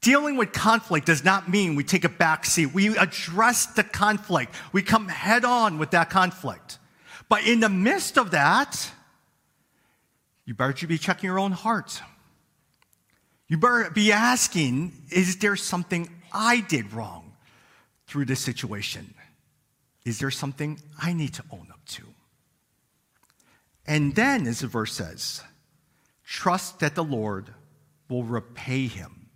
Dealing 0.00 0.36
with 0.36 0.52
conflict 0.52 1.06
does 1.06 1.22
not 1.22 1.48
mean 1.48 1.76
we 1.76 1.84
take 1.84 2.04
a 2.04 2.08
back 2.08 2.44
seat. 2.44 2.74
We 2.74 2.98
address 2.98 3.66
the 3.66 3.84
conflict. 3.84 4.52
We 4.72 4.82
come 4.82 5.06
head 5.06 5.44
on 5.44 5.78
with 5.78 5.92
that 5.92 6.10
conflict. 6.10 6.80
But 7.28 7.46
in 7.46 7.60
the 7.60 7.68
midst 7.68 8.18
of 8.18 8.32
that, 8.32 8.90
you 10.44 10.54
better 10.54 10.86
be 10.86 10.98
checking 10.98 11.28
your 11.28 11.38
own 11.38 11.52
heart. 11.52 12.02
You 13.48 13.58
better 13.58 13.90
be 13.90 14.12
asking, 14.12 14.92
is 15.10 15.36
there 15.36 15.56
something 15.56 16.08
I 16.32 16.60
did 16.60 16.92
wrong 16.92 17.32
through 18.06 18.26
this 18.26 18.40
situation? 18.40 19.14
Is 20.04 20.18
there 20.18 20.30
something 20.30 20.80
I 21.00 21.12
need 21.12 21.34
to 21.34 21.44
own 21.50 21.68
up 21.70 21.84
to? 21.86 22.02
And 23.86 24.14
then, 24.14 24.46
as 24.46 24.60
the 24.60 24.66
verse 24.66 24.92
says, 24.92 25.42
trust 26.24 26.80
that 26.80 26.94
the 26.94 27.04
Lord 27.04 27.50
will 28.08 28.24
repay 28.24 28.86
him 28.86 29.28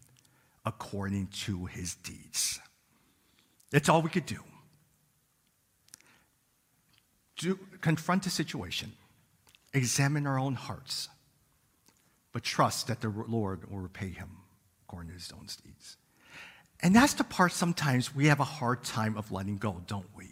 according 0.65 1.29
to 1.29 1.67
his 1.67 1.95
deeds. 1.95 2.61
That's 3.71 3.89
all 3.89 4.03
we 4.03 4.11
could 4.11 4.27
do. 4.27 4.39
do 7.37 7.59
confront 7.81 8.25
the 8.25 8.31
situation 8.31 8.93
examine 9.79 10.27
our 10.27 10.39
own 10.39 10.55
hearts, 10.55 11.09
but 12.33 12.43
trust 12.43 12.89
that 12.89 13.01
the 13.01 13.09
Lord 13.09 13.71
will 13.71 13.79
repay 13.79 14.11
him 14.11 14.29
according 14.87 15.09
to 15.09 15.15
his 15.15 15.33
own 15.33 15.47
deeds. 15.65 15.97
And 16.81 16.95
that's 16.95 17.15
the 17.15 17.25
part 17.25 17.53
sometimes 17.53 18.15
we 18.15 18.27
have 18.27 18.41
a 18.41 18.45
hard 18.45 18.85
time 18.85 19.17
of 19.17 19.33
letting 19.33 19.57
go, 19.57 19.83
don't 19.87 20.07
we? 20.17 20.27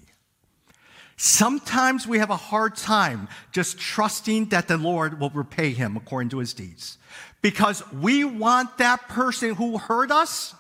Sometimes 1.17 2.07
we 2.07 2.19
have 2.19 2.31
a 2.31 2.37
hard 2.37 2.77
time 2.77 3.29
just 3.51 3.79
trusting 3.79 4.47
that 4.51 4.69
the 4.69 4.77
Lord 4.77 5.19
will 5.19 5.31
repay 5.31 5.73
him 5.73 5.97
according 5.97 6.29
to 6.31 6.39
his 6.39 6.53
deeds. 6.53 6.99
Because 7.41 7.83
we 7.91 8.25
want 8.25 8.79
that 8.79 9.09
person 9.09 9.55
who 9.55 9.79
hurt 9.79 10.11
us 10.11 10.55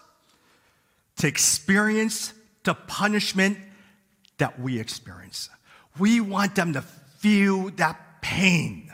to 1.18 1.26
experience 1.26 2.32
the 2.64 2.74
punishment 2.74 3.58
that 4.38 4.58
we 4.58 4.80
experience. 4.80 5.50
We 5.98 6.20
want 6.20 6.54
them 6.54 6.72
to 6.72 6.82
feel 6.82 7.70
that 7.76 8.00
pain. 8.26 8.90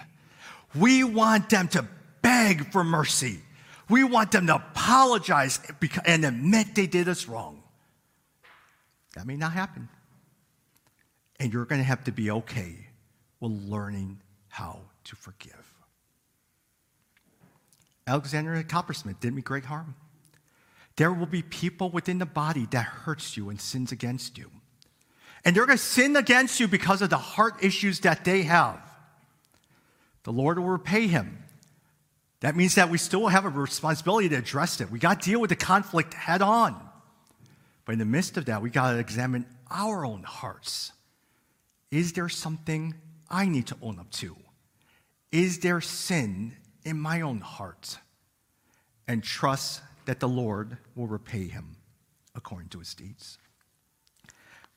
We 0.75 1.05
want 1.05 1.49
them 1.49 1.69
to 1.69 1.89
beg 2.21 2.71
for 2.71 2.85
mercy. 2.85 3.41
We 3.89 4.05
want 4.05 4.31
them 4.31 4.47
to 4.47 4.57
apologize 4.57 5.59
and 6.05 6.25
admit 6.25 6.75
they 6.75 6.87
did 6.87 7.09
us 7.09 7.27
wrong. 7.27 7.63
That 9.15 9.27
may 9.27 9.37
not 9.37 9.53
happen. 9.53 9.89
And 11.41 11.53
you're 11.53 11.65
going 11.65 11.81
to 11.81 11.87
have 11.87 12.05
to 12.05 12.13
be 12.13 12.31
okay 12.31 12.77
with 13.41 13.53
learning 13.53 14.21
how 14.49 14.81
to 15.05 15.17
forgive. 15.17 15.67
Alexander 18.07 18.63
Coppersmith 18.63 19.19
did 19.21 19.35
me 19.35 19.41
great 19.41 19.65
harm. 19.65 19.95
There 20.97 21.13
will 21.13 21.27
be 21.27 21.43
people 21.43 21.89
within 21.91 22.19
the 22.19 22.27
body 22.27 22.67
that 22.71 22.85
hurts 22.85 23.37
you 23.37 23.49
and 23.49 23.59
sins 23.59 23.93
against 23.93 24.37
you. 24.37 24.51
And 25.45 25.57
they're 25.57 25.67
going 25.67 25.79
to 25.79 25.83
sin 25.83 26.17
against 26.17 26.61
you 26.61 26.69
because 26.69 27.01
of 27.01 27.09
the 27.09 27.17
heart 27.17 27.65
issues 27.65 28.01
that 28.01 28.25
they 28.25 28.43
have. 28.43 28.92
The 30.25 30.33
Lord 30.33 30.59
will 30.59 30.67
repay 30.67 31.07
him. 31.07 31.45
That 32.41 32.57
means 32.57 32.75
that 32.75 32.91
we 32.91 32.99
still 32.99 33.29
have 33.29 33.45
a 33.45 33.49
responsibility 33.49 34.29
to 34.31 34.37
address 34.37 34.81
it. 34.81 34.91
We 34.91 34.99
got 34.99 35.23
to 35.23 35.31
deal 35.31 35.41
with 35.41 35.51
the 35.51 35.57
conflict 35.57 36.15
head 36.15 36.43
on. 36.43 36.81
But 37.85 37.93
in 37.93 37.99
the 37.99 38.05
midst 38.05 38.37
of 38.37 38.47
that, 38.47 38.63
we 38.63 38.71
got 38.71 38.93
to 38.93 38.99
examine 38.99 39.47
our 39.71 40.05
own 40.05 40.23
hearts. 40.23 40.93
Is 41.91 42.13
there 42.13 42.29
something 42.29 42.95
I 43.31 43.47
need 43.47 43.67
to 43.69 43.77
own 43.83 43.99
up 43.99 44.11
to? 44.13 44.37
Is 45.31 45.61
there 45.61 45.81
sin 45.81 46.57
in 46.85 46.99
my 46.99 47.21
own 47.21 47.41
heart? 47.41 47.99
And 49.09 49.23
trust 49.23 49.83
that 50.05 50.21
the 50.21 50.29
Lord 50.29 50.79
will 50.95 51.07
repay 51.07 51.49
him 51.49 51.77
according 52.35 52.69
to 52.71 52.79
his 52.79 52.95
deeds. 52.95 53.39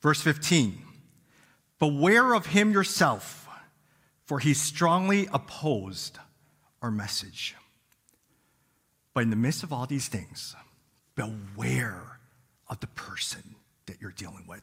Verse 0.00 0.20
15 0.20 0.82
Beware 1.78 2.34
of 2.34 2.46
him 2.46 2.72
yourself, 2.72 3.45
for 4.26 4.38
he 4.40 4.54
strongly 4.54 5.28
opposed 5.32 6.18
our 6.82 6.90
message. 6.90 7.54
But 9.14 9.22
in 9.22 9.30
the 9.30 9.36
midst 9.36 9.62
of 9.62 9.72
all 9.72 9.86
these 9.86 10.08
things, 10.08 10.54
beware 11.14 12.18
of 12.68 12.80
the 12.80 12.86
person 12.88 13.56
that 13.86 14.00
you're 14.00 14.10
dealing 14.10 14.44
with. 14.46 14.62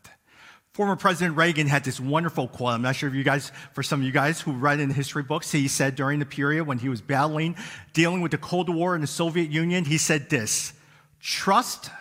Former 0.73 0.95
President 0.95 1.37
Reagan 1.37 1.67
had 1.67 1.83
this 1.83 1.99
wonderful 1.99 2.47
quote. 2.47 2.73
I'm 2.73 2.81
not 2.81 2.95
sure 2.95 3.07
if 3.07 3.15
you 3.15 3.23
guys, 3.23 3.51
for 3.73 3.83
some 3.83 4.01
of 4.01 4.05
you 4.05 4.11
guys 4.11 4.41
who 4.41 4.53
read 4.53 4.79
in 4.79 4.89
history 4.89 5.21
books, 5.21 5.51
he 5.51 5.67
said 5.67 5.95
during 5.95 6.19
the 6.19 6.25
period 6.25 6.65
when 6.65 6.79
he 6.79 6.89
was 6.89 6.99
battling, 6.99 7.55
dealing 7.93 8.21
with 8.21 8.31
the 8.31 8.39
Cold 8.39 8.69
War 8.69 8.95
in 8.95 9.01
the 9.01 9.07
Soviet 9.07 9.51
Union, 9.51 9.85
he 9.85 9.97
said 9.97 10.29
this 10.29 10.73
trust 11.19 11.91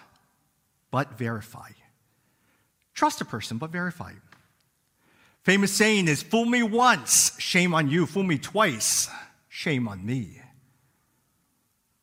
but 0.91 1.19
verify. 1.19 1.69
Trust 2.95 3.21
a 3.21 3.25
person 3.25 3.59
but 3.59 3.71
verify. 3.71 4.13
Famous 5.43 5.73
saying 5.73 6.07
is 6.07 6.23
fool 6.23 6.45
me 6.45 6.63
once, 6.63 7.33
shame 7.39 7.75
on 7.75 7.89
you. 7.89 8.07
Fool 8.07 8.23
me 8.23 8.39
twice, 8.39 9.09
shame 9.49 9.89
on 9.89 10.05
me. 10.07 10.41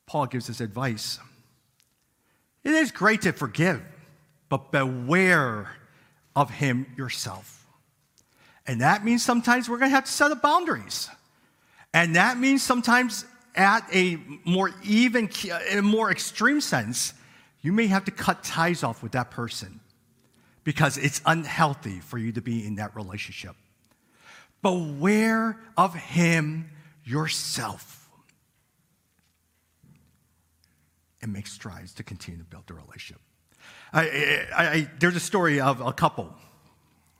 Paul 0.05 0.25
gives 0.25 0.49
us 0.49 0.59
advice. 0.59 1.19
It 2.63 2.71
is 2.71 2.91
great 2.91 3.21
to 3.21 3.31
forgive, 3.31 3.81
but 4.49 4.71
beware 4.71 5.69
of 6.35 6.49
Him 6.49 6.87
yourself. 6.97 7.65
And 8.67 8.81
that 8.81 9.05
means 9.05 9.23
sometimes 9.23 9.69
we're 9.69 9.77
going 9.77 9.91
to 9.91 9.95
have 9.95 10.05
to 10.05 10.11
set 10.11 10.31
up 10.31 10.41
boundaries. 10.41 11.09
And 11.93 12.15
that 12.17 12.37
means 12.37 12.61
sometimes 12.61 13.25
at 13.55 13.83
a 13.93 14.19
more 14.43 14.71
even, 14.83 15.29
in 15.71 15.79
a 15.79 15.81
more 15.81 16.11
extreme 16.11 16.59
sense, 16.59 17.13
you 17.61 17.71
may 17.71 17.87
have 17.87 18.05
to 18.05 18.11
cut 18.11 18.43
ties 18.43 18.83
off 18.83 19.01
with 19.01 19.13
that 19.13 19.31
person 19.31 19.79
because 20.63 20.97
it's 20.97 21.21
unhealthy 21.25 21.99
for 21.99 22.17
you 22.17 22.31
to 22.31 22.41
be 22.41 22.65
in 22.65 22.75
that 22.75 22.95
relationship. 22.95 23.55
Beware 24.61 25.57
of 25.77 25.95
him 25.95 26.69
yourself 27.03 28.09
and 31.21 31.33
make 31.33 31.47
strides 31.47 31.93
to 31.93 32.03
continue 32.03 32.39
to 32.39 32.45
build 32.45 32.67
the 32.67 32.73
relationship. 32.73 33.21
I, 33.91 34.47
I, 34.55 34.67
I, 34.67 34.89
there's 34.99 35.15
a 35.15 35.19
story 35.21 35.59
of 35.59 35.81
a 35.81 35.93
couple. 35.93 36.33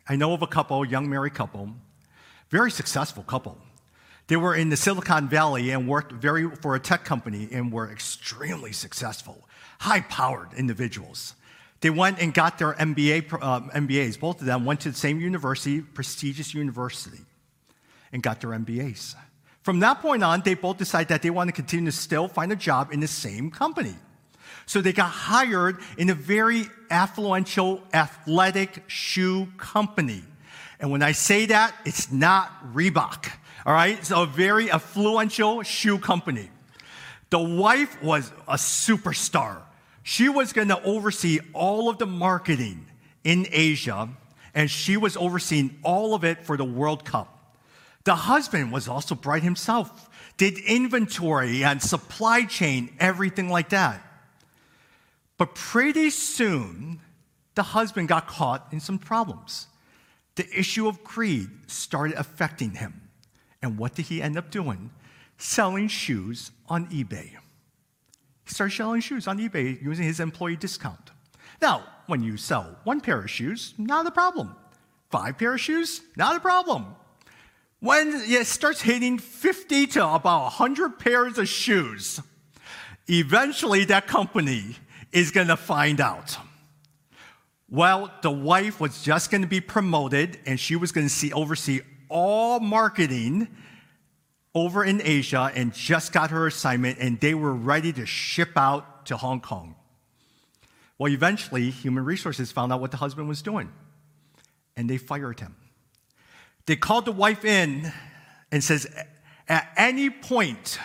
I 0.07 0.15
know 0.15 0.33
of 0.33 0.41
a 0.41 0.47
couple, 0.47 0.85
young 0.85 1.09
married 1.09 1.33
couple, 1.33 1.69
very 2.49 2.71
successful 2.71 3.23
couple. 3.23 3.57
They 4.27 4.35
were 4.35 4.55
in 4.55 4.69
the 4.69 4.77
Silicon 4.77 5.27
Valley 5.27 5.71
and 5.71 5.87
worked 5.87 6.11
very 6.11 6.49
for 6.57 6.75
a 6.75 6.79
tech 6.79 7.03
company 7.03 7.49
and 7.51 7.71
were 7.71 7.91
extremely 7.91 8.71
successful, 8.73 9.47
high-powered 9.79 10.53
individuals. 10.53 11.33
They 11.81 11.89
went 11.89 12.19
and 12.19 12.33
got 12.33 12.57
their 12.57 12.73
MBA, 12.73 13.33
uh, 13.41 13.61
MBAs. 13.71 14.19
Both 14.19 14.41
of 14.41 14.45
them 14.45 14.65
went 14.65 14.81
to 14.81 14.89
the 14.89 14.97
same 14.97 15.21
university, 15.21 15.81
prestigious 15.81 16.53
university, 16.53 17.21
and 18.11 18.21
got 18.21 18.41
their 18.41 18.51
MBAs. 18.51 19.15
From 19.61 19.79
that 19.79 20.01
point 20.01 20.23
on, 20.23 20.41
they 20.41 20.55
both 20.55 20.77
decided 20.77 21.09
that 21.09 21.21
they 21.21 21.29
want 21.29 21.47
to 21.47 21.51
continue 21.53 21.89
to 21.91 21.95
still 21.95 22.27
find 22.27 22.51
a 22.51 22.55
job 22.55 22.91
in 22.91 22.99
the 22.99 23.07
same 23.07 23.51
company. 23.51 23.95
So 24.65 24.81
they 24.81 24.93
got 24.93 25.09
hired 25.09 25.77
in 25.97 26.09
a 26.09 26.13
very 26.13 26.65
affluential 26.91 27.81
athletic 27.93 28.83
shoe 28.87 29.47
company. 29.57 30.21
And 30.79 30.91
when 30.91 31.01
I 31.01 31.11
say 31.11 31.47
that, 31.47 31.75
it's 31.85 32.11
not 32.11 32.73
Reebok, 32.73 33.31
all 33.65 33.73
right? 33.73 34.03
So 34.05 34.23
a 34.23 34.25
very 34.25 34.67
affluential 34.67 35.65
shoe 35.65 35.97
company. 35.97 36.49
The 37.29 37.39
wife 37.39 38.01
was 38.01 38.31
a 38.47 38.55
superstar. 38.55 39.61
She 40.09 40.27
was 40.27 40.53
going 40.53 40.69
to 40.69 40.81
oversee 40.81 41.39
all 41.53 41.87
of 41.87 41.99
the 41.99 42.07
marketing 42.07 42.87
in 43.23 43.45
Asia, 43.51 44.09
and 44.55 44.67
she 44.67 44.97
was 44.97 45.15
overseeing 45.15 45.77
all 45.83 46.15
of 46.15 46.23
it 46.23 46.43
for 46.47 46.57
the 46.57 46.65
World 46.65 47.05
Cup. 47.05 47.55
The 48.05 48.15
husband 48.15 48.71
was 48.71 48.87
also 48.87 49.13
bright 49.13 49.43
himself, 49.43 50.09
did 50.35 50.57
inventory 50.57 51.63
and 51.63 51.79
supply 51.79 52.45
chain, 52.45 52.91
everything 52.99 53.49
like 53.49 53.69
that. 53.69 54.01
But 55.37 55.53
pretty 55.53 56.09
soon, 56.09 57.01
the 57.53 57.61
husband 57.61 58.07
got 58.07 58.25
caught 58.25 58.65
in 58.71 58.79
some 58.79 58.97
problems. 58.97 59.67
The 60.33 60.47
issue 60.57 60.87
of 60.87 61.03
greed 61.03 61.49
started 61.67 62.17
affecting 62.17 62.71
him. 62.71 63.09
And 63.61 63.77
what 63.77 63.93
did 63.93 64.07
he 64.07 64.23
end 64.23 64.39
up 64.39 64.49
doing? 64.49 64.89
Selling 65.37 65.87
shoes 65.87 66.49
on 66.67 66.87
eBay. 66.87 67.38
He 68.49 68.55
started 68.55 68.75
selling 68.75 69.01
shoes 69.01 69.27
on 69.27 69.37
eBay 69.37 69.79
using 69.79 70.05
his 70.05 70.19
employee 70.19 70.55
discount. 70.55 71.11
Now, 71.61 71.83
when 72.07 72.23
you 72.23 72.35
sell 72.35 72.79
one 72.83 72.99
pair 72.99 73.19
of 73.19 73.29
shoes, 73.29 73.75
not 73.77 74.07
a 74.07 74.11
problem. 74.11 74.55
Five 75.11 75.37
pair 75.37 75.53
of 75.53 75.61
shoes, 75.61 76.01
not 76.17 76.35
a 76.35 76.39
problem. 76.39 76.95
When 77.79 78.11
it 78.15 78.47
starts 78.47 78.81
hitting 78.81 79.19
50 79.19 79.85
to 79.87 80.03
about 80.03 80.45
100 80.45 80.97
pairs 80.97 81.37
of 81.37 81.47
shoes, 81.47 82.19
eventually 83.07 83.85
that 83.85 84.07
company 84.07 84.75
is 85.11 85.29
going 85.29 85.47
to 85.49 85.57
find 85.57 86.01
out. 86.01 86.35
Well, 87.69 88.11
the 88.23 88.31
wife 88.31 88.79
was 88.79 89.03
just 89.03 89.29
going 89.29 89.43
to 89.43 89.47
be 89.47 89.61
promoted 89.61 90.39
and 90.47 90.59
she 90.59 90.75
was 90.75 90.91
going 90.91 91.05
to 91.05 91.13
see, 91.13 91.31
oversee 91.33 91.81
all 92.09 92.59
marketing 92.59 93.47
over 94.63 94.83
in 94.83 95.01
Asia 95.03 95.51
and 95.55 95.73
just 95.73 96.11
got 96.11 96.31
her 96.31 96.47
assignment 96.47 96.99
and 96.99 97.19
they 97.19 97.33
were 97.33 97.53
ready 97.53 97.93
to 97.93 98.05
ship 98.05 98.51
out 98.55 99.05
to 99.05 99.17
Hong 99.17 99.41
Kong. 99.41 99.75
Well, 100.97 101.11
eventually, 101.11 101.69
human 101.69 102.03
resources 102.03 102.51
found 102.51 102.73
out 102.73 102.81
what 102.81 102.91
the 102.91 102.97
husband 102.97 103.27
was 103.27 103.41
doing 103.41 103.71
and 104.75 104.89
they 104.89 104.97
fired 104.97 105.39
him. 105.39 105.55
They 106.65 106.75
called 106.75 107.05
the 107.05 107.11
wife 107.11 107.45
in 107.45 107.91
and 108.51 108.63
says, 108.63 108.87
at 109.47 109.71
any 109.77 110.09
point 110.09 110.79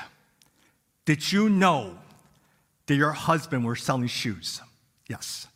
did 1.05 1.31
you 1.33 1.49
know 1.49 1.99
that 2.87 2.95
your 2.95 3.13
husband 3.13 3.65
were 3.65 3.77
selling 3.77 4.07
shoes? 4.07 4.61
Yes. 5.09 5.47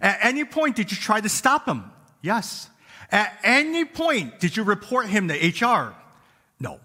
At 0.00 0.18
any 0.22 0.44
point, 0.44 0.76
did 0.76 0.90
you 0.90 0.96
try 0.96 1.20
to 1.20 1.28
stop 1.28 1.66
him? 1.66 1.84
Yes. 2.22 2.68
At 3.10 3.38
any 3.44 3.84
point, 3.84 4.40
did 4.40 4.56
you 4.56 4.64
report 4.64 5.06
him 5.06 5.28
to 5.28 5.34
HR? 5.34 5.94
No. 6.58 6.80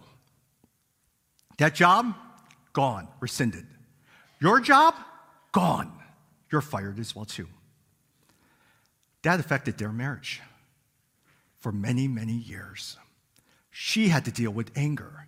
That 1.61 1.75
job? 1.75 2.15
Gone, 2.73 3.07
rescinded. 3.19 3.67
Your 4.39 4.59
job? 4.59 4.95
Gone. 5.51 5.91
You're 6.51 6.59
fired 6.59 6.97
as 6.97 7.15
well, 7.15 7.25
too. 7.25 7.47
That 9.21 9.39
affected 9.39 9.77
their 9.77 9.91
marriage 9.91 10.41
for 11.59 11.71
many, 11.71 12.07
many 12.07 12.33
years. 12.33 12.97
She 13.69 14.07
had 14.07 14.25
to 14.25 14.31
deal 14.31 14.49
with 14.49 14.71
anger 14.75 15.27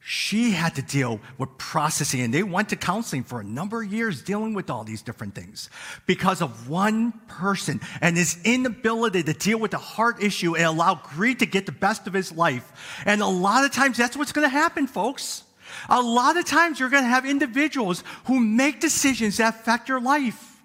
she 0.00 0.52
had 0.52 0.74
to 0.76 0.82
deal 0.82 1.20
with 1.36 1.50
processing, 1.58 2.22
and 2.22 2.32
they 2.32 2.42
went 2.42 2.70
to 2.70 2.76
counseling 2.76 3.24
for 3.24 3.40
a 3.40 3.44
number 3.44 3.82
of 3.82 3.92
years 3.92 4.22
dealing 4.22 4.54
with 4.54 4.70
all 4.70 4.82
these 4.82 5.02
different 5.02 5.34
things 5.34 5.68
because 6.06 6.40
of 6.40 6.66
one 6.66 7.12
person 7.28 7.78
and 8.00 8.16
his 8.16 8.38
inability 8.42 9.22
to 9.24 9.34
deal 9.34 9.58
with 9.58 9.72
the 9.72 9.78
heart 9.78 10.22
issue 10.22 10.56
and 10.56 10.64
allow 10.64 10.94
greed 10.94 11.40
to 11.40 11.46
get 11.46 11.66
the 11.66 11.72
best 11.72 12.06
of 12.06 12.14
his 12.14 12.32
life. 12.32 13.02
And 13.04 13.20
a 13.20 13.26
lot 13.26 13.66
of 13.66 13.72
times 13.72 13.98
that's 13.98 14.16
what's 14.16 14.32
going 14.32 14.46
to 14.46 14.48
happen, 14.48 14.86
folks. 14.86 15.42
A 15.88 16.00
lot 16.00 16.36
of 16.36 16.44
times 16.44 16.80
you're 16.80 16.88
going 16.88 17.04
to 17.04 17.08
have 17.08 17.26
individuals 17.26 18.04
who 18.24 18.40
make 18.40 18.80
decisions 18.80 19.36
that 19.38 19.54
affect 19.54 19.88
your 19.88 20.00
life. 20.00 20.60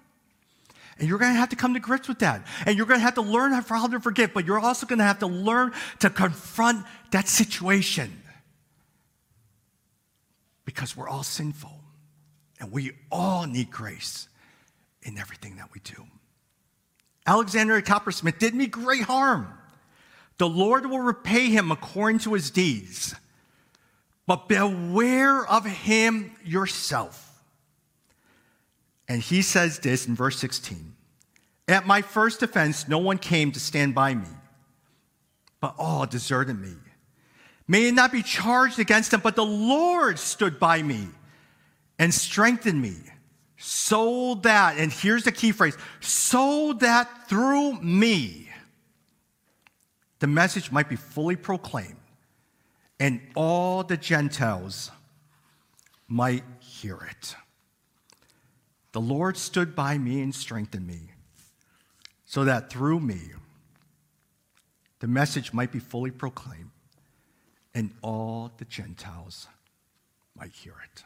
And 0.98 1.08
you're 1.08 1.18
going 1.18 1.32
to 1.32 1.38
have 1.38 1.48
to 1.48 1.56
come 1.56 1.74
to 1.74 1.80
grips 1.80 2.06
with 2.06 2.20
that. 2.20 2.46
And 2.66 2.76
you're 2.76 2.86
going 2.86 3.00
to 3.00 3.04
have 3.04 3.14
to 3.14 3.22
learn 3.22 3.52
how 3.52 3.86
to 3.88 4.00
forgive, 4.00 4.32
but 4.32 4.46
you're 4.46 4.60
also 4.60 4.86
going 4.86 5.00
to 5.00 5.04
have 5.04 5.18
to 5.20 5.26
learn 5.26 5.72
to 6.00 6.10
confront 6.10 6.86
that 7.10 7.28
situation 7.28 8.22
because 10.64 10.96
we're 10.96 11.08
all 11.08 11.22
sinful 11.22 11.80
and 12.60 12.72
we 12.72 12.92
all 13.10 13.46
need 13.46 13.70
grace 13.70 14.28
in 15.02 15.18
everything 15.18 15.56
that 15.56 15.68
we 15.72 15.80
do. 15.80 16.06
Alexander 17.26 17.80
Coppersmith 17.80 18.38
did 18.38 18.54
me 18.54 18.66
great 18.66 19.02
harm. 19.02 19.48
The 20.38 20.48
Lord 20.48 20.86
will 20.86 21.00
repay 21.00 21.48
him 21.48 21.70
according 21.70 22.20
to 22.20 22.34
his 22.34 22.50
deeds. 22.50 23.14
But 24.26 24.48
beware 24.48 25.46
of 25.46 25.64
him 25.64 26.32
yourself. 26.44 27.42
And 29.08 29.20
he 29.20 29.42
says 29.42 29.78
this 29.78 30.06
in 30.06 30.14
verse 30.14 30.38
16 30.38 30.94
At 31.68 31.86
my 31.86 32.02
first 32.02 32.42
offense, 32.42 32.88
no 32.88 32.98
one 32.98 33.18
came 33.18 33.52
to 33.52 33.60
stand 33.60 33.94
by 33.94 34.14
me, 34.14 34.28
but 35.60 35.74
all 35.78 36.06
deserted 36.06 36.58
me. 36.58 36.74
May 37.66 37.88
it 37.88 37.94
not 37.94 38.12
be 38.12 38.22
charged 38.22 38.78
against 38.78 39.10
them, 39.10 39.20
but 39.20 39.36
the 39.36 39.44
Lord 39.44 40.18
stood 40.18 40.58
by 40.58 40.82
me 40.82 41.08
and 41.98 42.12
strengthened 42.12 42.80
me, 42.80 42.96
so 43.56 44.34
that, 44.42 44.76
and 44.78 44.92
here's 44.92 45.24
the 45.24 45.32
key 45.32 45.52
phrase, 45.52 45.76
so 46.00 46.74
that 46.74 47.28
through 47.28 47.80
me, 47.80 48.50
the 50.18 50.26
message 50.26 50.70
might 50.70 50.88
be 50.88 50.96
fully 50.96 51.36
proclaimed 51.36 51.96
and 52.98 53.20
all 53.34 53.82
the 53.82 53.96
Gentiles 53.96 54.90
might 56.08 56.44
hear 56.60 56.98
it. 57.10 57.34
The 58.92 59.00
Lord 59.00 59.36
stood 59.36 59.74
by 59.74 59.98
me 59.98 60.22
and 60.22 60.34
strengthened 60.34 60.86
me, 60.86 61.10
so 62.24 62.44
that 62.44 62.70
through 62.70 63.00
me, 63.00 63.20
the 65.00 65.08
message 65.08 65.52
might 65.52 65.72
be 65.72 65.80
fully 65.80 66.10
proclaimed 66.10 66.70
and 67.74 67.90
all 68.02 68.52
the 68.56 68.64
Gentiles 68.64 69.48
might 70.36 70.52
hear 70.52 70.74
it. 70.84 71.02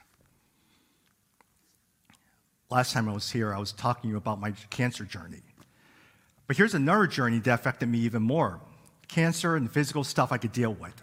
Last 2.71 2.93
time 2.93 3.09
I 3.09 3.13
was 3.13 3.31
here, 3.31 3.55
I 3.55 3.59
was 3.59 3.73
talking 3.73 4.03
to 4.03 4.09
you 4.09 4.17
about 4.19 4.41
my 4.41 4.53
cancer 4.69 5.05
journey. 5.05 5.41
But 6.47 6.57
here's 6.57 6.75
another 6.75 7.07
journey 7.07 7.39
that 7.41 7.55
affected 7.55 7.89
me 7.89 7.99
even 8.01 8.23
more 8.23 8.61
cancer 9.09 9.57
and 9.57 9.67
the 9.67 9.71
physical 9.71 10.05
stuff 10.05 10.33
I 10.33 10.37
could 10.37 10.53
deal 10.53 10.75
with. 10.75 11.01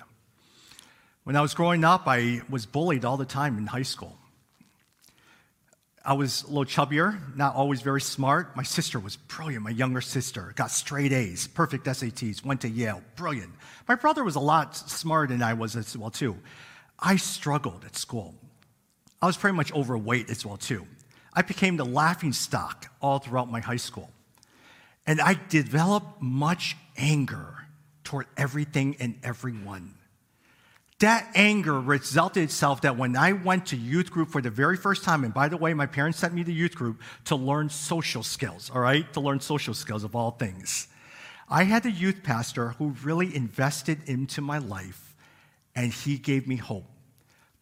When 1.26 1.36
I 1.36 1.42
was 1.42 1.56
growing 1.56 1.84
up, 1.84 2.04
I 2.06 2.42
was 2.52 2.68
bullied 2.68 3.04
all 3.04 3.18
the 3.18 3.26
time 3.26 3.58
in 3.58 3.66
high 3.66 3.82
school. 3.82 4.16
I 6.06 6.14
was 6.14 6.44
a 6.44 6.48
little 6.50 6.66
chubbier, 6.66 7.20
not 7.36 7.56
always 7.56 7.82
very 7.82 8.00
smart. 8.00 8.56
My 8.56 8.62
sister 8.62 9.00
was 9.00 9.16
brilliant, 9.16 9.64
my 9.64 9.72
younger 9.72 10.02
sister, 10.02 10.54
got 10.56 10.70
straight 10.70 11.12
A's, 11.12 11.48
perfect 11.48 11.88
SATs, 11.88 12.46
went 12.46 12.62
to 12.62 12.70
Yale, 12.70 13.02
brilliant. 13.16 13.52
My 13.88 13.96
brother 13.96 14.24
was 14.24 14.36
a 14.36 14.40
lot 14.40 14.78
smarter 14.78 15.34
than 15.34 15.42
I 15.42 15.56
was 15.56 15.76
as 15.76 15.98
well, 15.98 16.12
too. 16.12 16.38
I 17.00 17.16
struggled 17.16 17.84
at 17.86 17.96
school. 17.96 18.36
I 19.20 19.26
was 19.26 19.36
pretty 19.36 19.58
much 19.58 19.74
overweight 19.74 20.30
as 20.30 20.46
well, 20.46 20.58
too. 20.58 20.86
I 21.34 21.42
became 21.42 21.76
the 21.76 21.86
laughing 21.86 22.34
stock 22.34 22.92
all 23.02 23.18
throughout 23.18 23.50
my 23.50 23.62
high 23.62 23.78
school. 23.78 24.12
And 25.08 25.20
I 25.20 25.40
developed 25.50 26.22
much 26.22 26.78
anger 26.96 27.66
toward 28.04 28.28
everything 28.38 28.96
and 29.00 29.18
everyone. 29.24 29.96
That 31.00 31.30
anger 31.36 31.80
resulted 31.80 32.44
itself 32.44 32.82
that 32.82 32.98
when 32.98 33.18
I 33.18 33.34
went 33.34 33.66
to 33.68 33.76
youth 33.76 34.12
group 34.12 34.30
for 34.30 34.42
the 34.42 34.50
very 34.50 34.78
first 34.78 35.04
time, 35.04 35.26
and 35.26 35.34
by 35.34 35.50
the 35.50 35.58
way, 35.58 35.74
my 35.74 35.86
parents 35.86 36.20
sent 36.20 36.34
me 36.34 36.44
to 36.44 36.52
youth 36.54 36.76
group 36.76 37.02
to 37.26 37.36
learn 37.36 37.70
social 37.70 38.24
skills, 38.24 38.72
all 38.74 38.80
right? 38.80 39.12
To 39.14 39.20
learn 39.20 39.42
social 39.42 39.74
skills 39.74 40.06
of 40.06 40.16
all 40.16 40.32
things. 40.32 40.88
I 41.50 41.64
had 41.64 41.86
a 41.86 41.92
youth 41.92 42.24
pastor 42.24 42.70
who 42.70 42.96
really 43.04 43.36
invested 43.36 44.08
into 44.08 44.42
my 44.42 44.58
life, 44.58 45.16
and 45.76 45.92
he 45.92 46.18
gave 46.18 46.48
me 46.48 46.56
hope. 46.56 46.86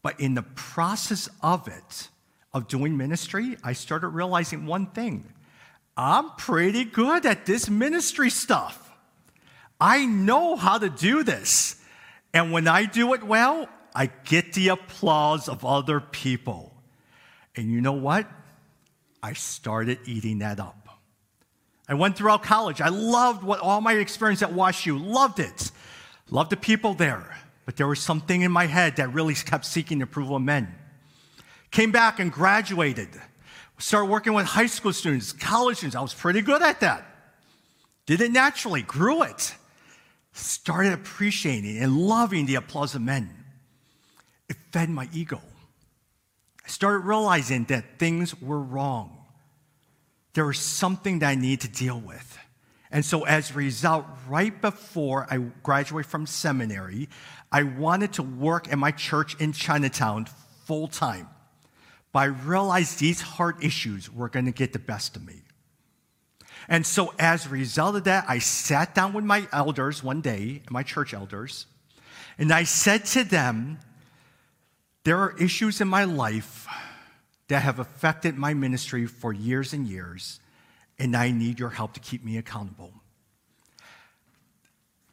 But 0.03 0.19
in 0.19 0.35
the 0.35 0.43
process 0.43 1.27
of 1.41 1.67
it, 1.67 2.09
of 2.53 2.67
doing 2.67 2.95
ministry, 2.95 3.57
I 3.63 3.73
started 3.73 4.09
realizing 4.09 4.67
one 4.67 4.85
thing 4.87 5.33
I'm 5.97 6.31
pretty 6.37 6.85
good 6.85 7.25
at 7.25 7.45
this 7.45 7.69
ministry 7.69 8.29
stuff. 8.29 8.91
I 9.79 10.05
know 10.05 10.55
how 10.55 10.77
to 10.77 10.89
do 10.89 11.23
this. 11.23 11.79
And 12.33 12.51
when 12.51 12.67
I 12.67 12.85
do 12.85 13.13
it 13.13 13.23
well, 13.23 13.69
I 13.95 14.07
get 14.25 14.53
the 14.53 14.69
applause 14.69 15.47
of 15.47 15.63
other 15.63 15.99
people. 15.99 16.73
And 17.55 17.71
you 17.71 17.79
know 17.79 17.93
what? 17.93 18.27
I 19.21 19.33
started 19.33 19.99
eating 20.05 20.39
that 20.39 20.59
up. 20.59 20.89
I 21.87 21.93
went 21.93 22.17
throughout 22.17 22.43
college. 22.43 22.81
I 22.81 22.89
loved 22.89 23.43
what 23.43 23.59
all 23.59 23.81
my 23.81 23.93
experience 23.93 24.41
at 24.41 24.51
WashU, 24.51 24.99
loved 25.05 25.39
it. 25.39 25.71
Loved 26.31 26.49
the 26.49 26.57
people 26.57 26.93
there. 26.93 27.37
But 27.65 27.75
there 27.75 27.87
was 27.87 27.99
something 27.99 28.41
in 28.41 28.51
my 28.51 28.65
head 28.65 28.95
that 28.95 29.13
really 29.13 29.35
kept 29.35 29.65
seeking 29.65 29.99
the 29.99 30.05
approval 30.05 30.37
of 30.37 30.41
men. 30.41 30.73
Came 31.71 31.91
back 31.91 32.19
and 32.19 32.31
graduated. 32.31 33.09
Started 33.77 34.09
working 34.09 34.33
with 34.33 34.45
high 34.45 34.65
school 34.65 34.93
students, 34.93 35.33
college 35.33 35.77
students. 35.77 35.95
I 35.95 36.01
was 36.01 36.13
pretty 36.13 36.41
good 36.41 36.61
at 36.61 36.79
that. 36.79 37.05
Did 38.05 38.21
it 38.21 38.31
naturally, 38.31 38.81
grew 38.81 39.23
it 39.23 39.55
started 40.33 40.93
appreciating 40.93 41.77
and 41.77 41.97
loving 41.97 42.45
the 42.45 42.55
applause 42.55 42.95
of 42.95 43.01
men. 43.01 43.29
It 44.49 44.57
fed 44.71 44.89
my 44.89 45.07
ego. 45.13 45.41
I 46.65 46.67
started 46.67 46.99
realizing 46.99 47.65
that 47.65 47.99
things 47.99 48.39
were 48.41 48.59
wrong. 48.59 49.17
There 50.33 50.45
was 50.45 50.59
something 50.59 51.19
that 51.19 51.29
I 51.29 51.35
needed 51.35 51.61
to 51.61 51.67
deal 51.67 51.99
with. 51.99 52.37
And 52.91 53.03
so, 53.03 53.23
as 53.23 53.51
a 53.51 53.53
result, 53.55 54.05
right 54.27 54.59
before 54.61 55.27
I 55.29 55.37
graduated 55.63 56.09
from 56.09 56.27
seminary, 56.27 57.09
I 57.51 57.63
wanted 57.63 58.13
to 58.13 58.23
work 58.23 58.71
at 58.71 58.77
my 58.77 58.91
church 58.91 59.35
in 59.39 59.51
Chinatown 59.51 60.27
full 60.65 60.87
time. 60.87 61.27
But 62.11 62.19
I 62.19 62.25
realized 62.25 62.99
these 62.99 63.21
heart 63.21 63.63
issues 63.63 64.11
were 64.11 64.29
going 64.29 64.45
to 64.45 64.51
get 64.51 64.73
the 64.73 64.79
best 64.79 65.15
of 65.15 65.25
me. 65.25 65.42
And 66.67 66.85
so, 66.85 67.13
as 67.19 67.45
a 67.45 67.49
result 67.49 67.95
of 67.95 68.03
that, 68.05 68.25
I 68.27 68.39
sat 68.39 68.95
down 68.95 69.13
with 69.13 69.25
my 69.25 69.47
elders 69.51 70.03
one 70.03 70.21
day, 70.21 70.61
my 70.69 70.83
church 70.83 71.13
elders, 71.13 71.65
and 72.37 72.51
I 72.51 72.63
said 72.63 73.05
to 73.05 73.23
them, 73.23 73.79
There 75.03 75.17
are 75.17 75.35
issues 75.37 75.81
in 75.81 75.87
my 75.87 76.03
life 76.05 76.67
that 77.47 77.63
have 77.63 77.79
affected 77.79 78.37
my 78.37 78.53
ministry 78.53 79.05
for 79.05 79.33
years 79.33 79.73
and 79.73 79.87
years, 79.87 80.39
and 80.97 81.15
I 81.15 81.31
need 81.31 81.59
your 81.59 81.69
help 81.69 81.93
to 81.93 81.99
keep 81.99 82.23
me 82.23 82.37
accountable. 82.37 82.93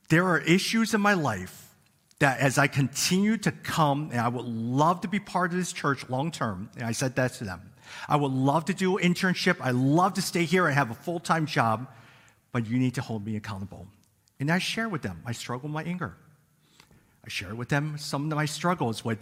There 0.08 0.26
are 0.26 0.38
issues 0.38 0.94
in 0.94 1.00
my 1.00 1.14
life 1.14 1.74
that 2.18 2.38
as 2.40 2.58
I 2.58 2.66
continue 2.66 3.36
to 3.38 3.52
come, 3.52 4.10
and 4.12 4.20
I 4.20 4.28
would 4.28 4.44
love 4.44 5.00
to 5.02 5.08
be 5.08 5.18
part 5.18 5.52
of 5.52 5.56
this 5.56 5.72
church 5.72 6.08
long 6.08 6.30
term, 6.30 6.70
and 6.76 6.84
I 6.84 6.92
said 6.92 7.16
that 7.16 7.34
to 7.34 7.44
them. 7.44 7.69
I 8.08 8.16
would 8.16 8.32
love 8.32 8.66
to 8.66 8.74
do 8.74 8.96
an 8.96 9.14
internship. 9.14 9.56
I 9.60 9.70
love 9.70 10.14
to 10.14 10.22
stay 10.22 10.44
here 10.44 10.66
and 10.66 10.74
have 10.74 10.90
a 10.90 10.94
full 10.94 11.20
time 11.20 11.46
job, 11.46 11.88
but 12.52 12.66
you 12.66 12.78
need 12.78 12.94
to 12.94 13.02
hold 13.02 13.24
me 13.24 13.36
accountable. 13.36 13.86
And 14.38 14.50
I 14.50 14.58
share 14.58 14.88
with 14.88 15.02
them 15.02 15.22
my 15.24 15.32
struggle, 15.32 15.68
my 15.68 15.82
anger. 15.82 16.16
I 17.24 17.28
share 17.28 17.54
with 17.54 17.68
them 17.68 17.98
some 17.98 18.30
of 18.30 18.36
my 18.36 18.46
struggles 18.46 19.04
with 19.04 19.18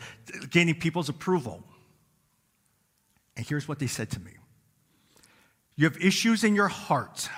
gaining 0.51 0.77
people's 0.77 1.09
approval. 1.09 1.65
And 3.37 3.47
here's 3.47 3.67
what 3.67 3.79
they 3.79 3.87
said 3.87 4.11
to 4.11 4.21
me 4.21 4.33
You 5.77 5.85
have 5.85 5.97
issues 6.01 6.45
in 6.45 6.55
your 6.55 6.69
heart 6.69 7.29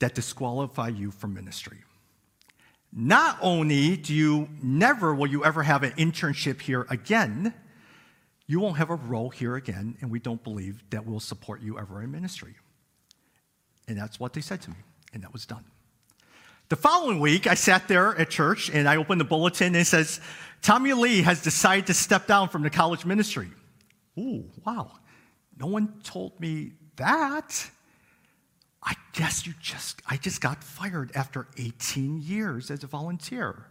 that 0.00 0.14
disqualify 0.14 0.88
you 0.88 1.10
from 1.10 1.34
ministry. 1.34 1.78
Not 2.92 3.38
only 3.40 3.96
do 3.96 4.14
you 4.14 4.48
never 4.62 5.14
will 5.14 5.26
you 5.26 5.44
ever 5.44 5.62
have 5.62 5.82
an 5.82 5.92
internship 5.92 6.60
here 6.60 6.86
again, 6.88 7.54
you 8.46 8.60
won't 8.60 8.76
have 8.76 8.90
a 8.90 8.94
role 8.94 9.30
here 9.30 9.56
again, 9.56 9.96
and 10.00 10.10
we 10.10 10.18
don't 10.18 10.42
believe 10.42 10.82
that 10.90 11.04
we'll 11.04 11.20
support 11.20 11.62
you 11.62 11.78
ever 11.78 12.02
in 12.02 12.10
ministry. 12.10 12.54
And 13.88 13.98
that's 13.98 14.20
what 14.20 14.32
they 14.32 14.40
said 14.40 14.62
to 14.62 14.70
me, 14.70 14.76
and 15.12 15.22
that 15.22 15.32
was 15.32 15.46
done. 15.46 15.64
The 16.68 16.76
following 16.76 17.20
week, 17.20 17.46
I 17.46 17.54
sat 17.54 17.86
there 17.86 18.16
at 18.18 18.28
church 18.28 18.70
and 18.70 18.88
I 18.88 18.96
opened 18.96 19.20
the 19.20 19.24
bulletin 19.24 19.68
and 19.68 19.76
it 19.76 19.84
says, 19.84 20.20
Tommy 20.62 20.94
Lee 20.94 21.22
has 21.22 21.40
decided 21.40 21.86
to 21.86 21.94
step 21.94 22.26
down 22.26 22.48
from 22.48 22.62
the 22.62 22.70
college 22.70 23.04
ministry. 23.04 23.48
Ooh, 24.18 24.50
wow. 24.64 24.90
No 25.56 25.68
one 25.68 26.00
told 26.02 26.40
me 26.40 26.72
that. 26.96 27.70
I 28.82 28.94
guess 29.12 29.46
you 29.46 29.54
just, 29.60 30.02
I 30.08 30.16
just 30.16 30.40
got 30.40 30.64
fired 30.64 31.12
after 31.14 31.46
18 31.56 32.20
years 32.22 32.70
as 32.72 32.82
a 32.82 32.88
volunteer. 32.88 33.66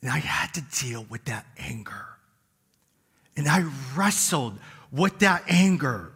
And 0.00 0.10
I 0.10 0.18
had 0.18 0.54
to 0.54 0.62
deal 0.82 1.04
with 1.10 1.26
that 1.26 1.44
anger. 1.58 2.06
And 3.38 3.46
I 3.46 3.64
wrestled 3.94 4.58
with 4.90 5.20
that 5.20 5.44
anger. 5.46 6.12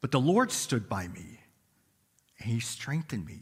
But 0.00 0.10
the 0.10 0.18
Lord 0.18 0.50
stood 0.50 0.88
by 0.88 1.06
me 1.06 1.38
and 2.40 2.50
He 2.50 2.58
strengthened 2.58 3.24
me. 3.24 3.38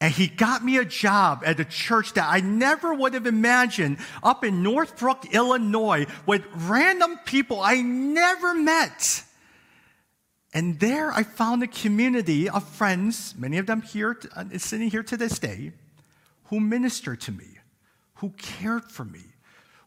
And 0.00 0.12
He 0.12 0.26
got 0.26 0.64
me 0.64 0.78
a 0.78 0.84
job 0.84 1.44
at 1.46 1.60
a 1.60 1.64
church 1.64 2.14
that 2.14 2.28
I 2.28 2.40
never 2.40 2.92
would 2.92 3.14
have 3.14 3.24
imagined 3.24 3.98
up 4.20 4.44
in 4.44 4.64
Northbrook, 4.64 5.32
Illinois, 5.32 6.06
with 6.26 6.44
random 6.52 7.20
people 7.24 7.60
I 7.60 7.80
never 7.80 8.52
met. 8.52 9.22
And 10.52 10.80
there 10.80 11.12
I 11.12 11.22
found 11.22 11.62
a 11.62 11.68
community 11.68 12.48
of 12.48 12.68
friends, 12.68 13.36
many 13.38 13.58
of 13.58 13.66
them 13.66 13.80
here, 13.80 14.18
uh, 14.34 14.44
sitting 14.58 14.90
here 14.90 15.04
to 15.04 15.16
this 15.16 15.38
day, 15.38 15.70
who 16.46 16.58
ministered 16.58 17.20
to 17.22 17.32
me, 17.32 17.58
who 18.14 18.30
cared 18.30 18.90
for 18.90 19.04
me, 19.04 19.33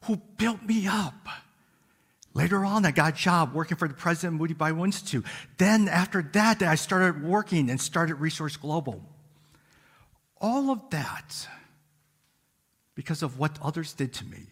who 0.08 0.18
built 0.38 0.64
me 0.64 0.88
up. 0.88 1.28
Later 2.34 2.64
on, 2.64 2.86
I 2.86 2.92
got 2.92 3.14
a 3.14 3.16
job 3.16 3.54
working 3.54 3.78
for 3.78 3.88
the 3.88 3.94
president 3.94 4.36
of 4.36 4.40
Moody 4.42 4.54
Bible 4.54 4.84
Institute. 4.84 5.26
Then, 5.58 5.88
after 5.88 6.22
that, 6.34 6.62
I 6.62 6.76
started 6.76 7.24
working 7.24 7.70
and 7.70 7.80
started 7.80 8.16
Resource 8.16 8.58
Global. 8.58 9.02
All 10.40 10.70
of 10.70 10.90
that 10.92 11.48
because 12.96 13.24
of 13.24 13.40
what 13.40 13.58
others 13.62 13.94
did 13.94 14.14
to 14.14 14.26
me. 14.26 14.48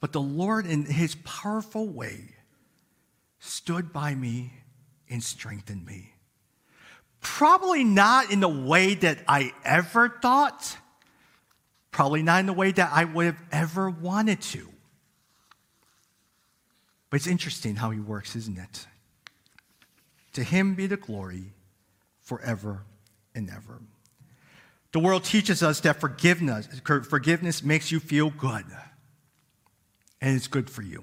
But 0.00 0.12
the 0.12 0.20
Lord, 0.20 0.66
in 0.66 0.84
his 0.84 1.14
powerful 1.24 1.86
way, 1.86 2.34
stood 3.38 3.92
by 3.92 4.14
me 4.14 4.52
and 5.08 5.22
strengthened 5.22 5.86
me. 5.86 6.12
Probably 7.20 7.82
not 7.82 8.30
in 8.30 8.40
the 8.40 8.48
way 8.48 8.94
that 8.94 9.18
I 9.26 9.52
ever 9.64 10.08
thought, 10.08 10.76
probably 11.96 12.22
not 12.22 12.40
in 12.40 12.44
the 12.46 12.52
way 12.52 12.70
that 12.70 12.90
I 12.92 13.04
would 13.04 13.24
have 13.24 13.42
ever 13.50 13.88
wanted 13.88 14.42
to. 14.42 14.68
But 17.08 17.16
it's 17.16 17.26
interesting 17.26 17.74
how 17.74 17.88
he 17.88 17.98
works, 17.98 18.36
isn't 18.36 18.58
it? 18.58 18.86
To 20.34 20.42
him 20.42 20.74
be 20.74 20.86
the 20.86 20.98
glory 20.98 21.54
forever 22.20 22.82
and 23.34 23.48
ever. 23.48 23.80
The 24.92 24.98
world 24.98 25.24
teaches 25.24 25.62
us 25.62 25.80
that 25.80 25.98
forgiveness, 25.98 26.68
forgiveness 26.84 27.62
makes 27.62 27.90
you 27.90 27.98
feel 27.98 28.28
good, 28.28 28.66
and 30.20 30.36
it's 30.36 30.48
good 30.48 30.68
for 30.68 30.82
you. 30.82 31.02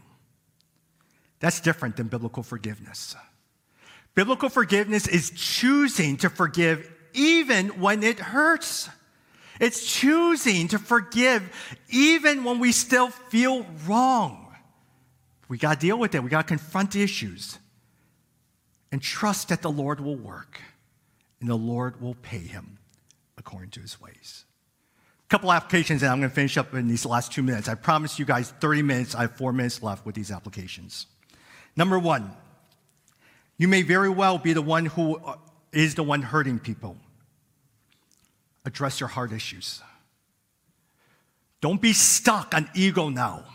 That's 1.40 1.60
different 1.60 1.98
than 1.98 2.08
biblical 2.08 2.44
forgiveness. 2.44 3.16
Biblical 4.14 4.50
forgiveness 4.50 5.08
is 5.08 5.32
choosing 5.32 6.18
to 6.18 6.30
forgive 6.30 6.88
even 7.14 7.70
when 7.82 8.04
it 8.04 8.20
hurts. 8.20 8.90
It's 9.60 9.86
choosing 9.86 10.68
to 10.70 10.80
forgive 10.80 11.50
even 11.90 12.44
when 12.44 12.60
we 12.60 12.72
still 12.72 13.10
feel 13.10 13.66
wrong. 13.86 14.56
We 15.48 15.58
got 15.58 15.80
to 15.80 15.88
deal 15.88 15.98
with 15.98 16.16
it. 16.16 16.24
We 16.24 16.30
got 16.30 16.42
to 16.42 16.48
confront 16.48 16.96
issues 16.96 17.60
and 18.92 19.02
trust 19.02 19.50
that 19.50 19.62
the 19.62 19.72
Lord 19.72 20.00
will 20.00 20.16
work 20.16 20.60
and 21.40 21.50
the 21.50 21.56
Lord 21.56 22.02
will 22.02 22.16
pay 22.16 22.40
him 22.40 22.80
according 23.38 23.72
to 23.72 23.82
his 23.82 24.00
ways. 24.00 24.46
A 25.26 25.30
couple 25.30 25.52
applications, 25.52 26.02
and 26.04 26.12
I'm 26.12 26.20
going 26.20 26.30
to 26.30 26.36
finish 26.36 26.58
up 26.58 26.74
in 26.74 26.88
these 26.88 27.06
last 27.06 27.32
two 27.32 27.44
minutes. 27.44 27.68
I 27.68 27.76
promised 27.76 28.18
you 28.18 28.26
guys 28.26 28.52
30 28.62 28.82
minutes. 28.82 29.16
I 29.16 29.22
have 29.22 29.36
four 29.36 29.52
minutes 29.52 29.84
left 29.84 30.06
with 30.06 30.16
these 30.16 30.32
applications. 30.32 31.08
Number 31.76 32.00
one, 32.00 32.32
you 33.58 33.68
may 33.68 33.82
very 33.82 34.10
well 34.10 34.38
be 34.38 34.54
the 34.54 34.62
one 34.62 34.86
who 34.86 35.18
uh, 35.18 35.36
the 35.72 36.04
one 36.04 36.22
hurting 36.22 36.60
people. 36.60 36.98
Address 38.66 39.00
your 39.00 39.10
heart 39.10 39.34
issues. 39.34 39.82
Don't 41.62 41.82
be 41.82 41.94
stuck 41.94 42.54
on 42.54 42.70
ego 42.74 43.10
now. 43.10 43.46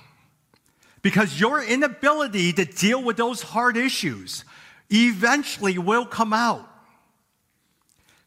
Because 1.02 1.38
your 1.38 1.62
inability 1.62 2.52
to 2.54 2.64
deal 2.64 3.02
with 3.02 3.16
those 3.16 3.42
hard 3.42 3.76
issues 3.76 4.44
eventually 4.90 5.78
will 5.78 6.06
come 6.06 6.32
out. 6.32 6.68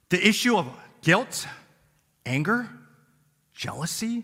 The 0.10 0.26
issue 0.26 0.58
of 0.58 0.68
guilt, 1.02 1.48
anger, 2.26 2.70
jealousy, 3.54 4.24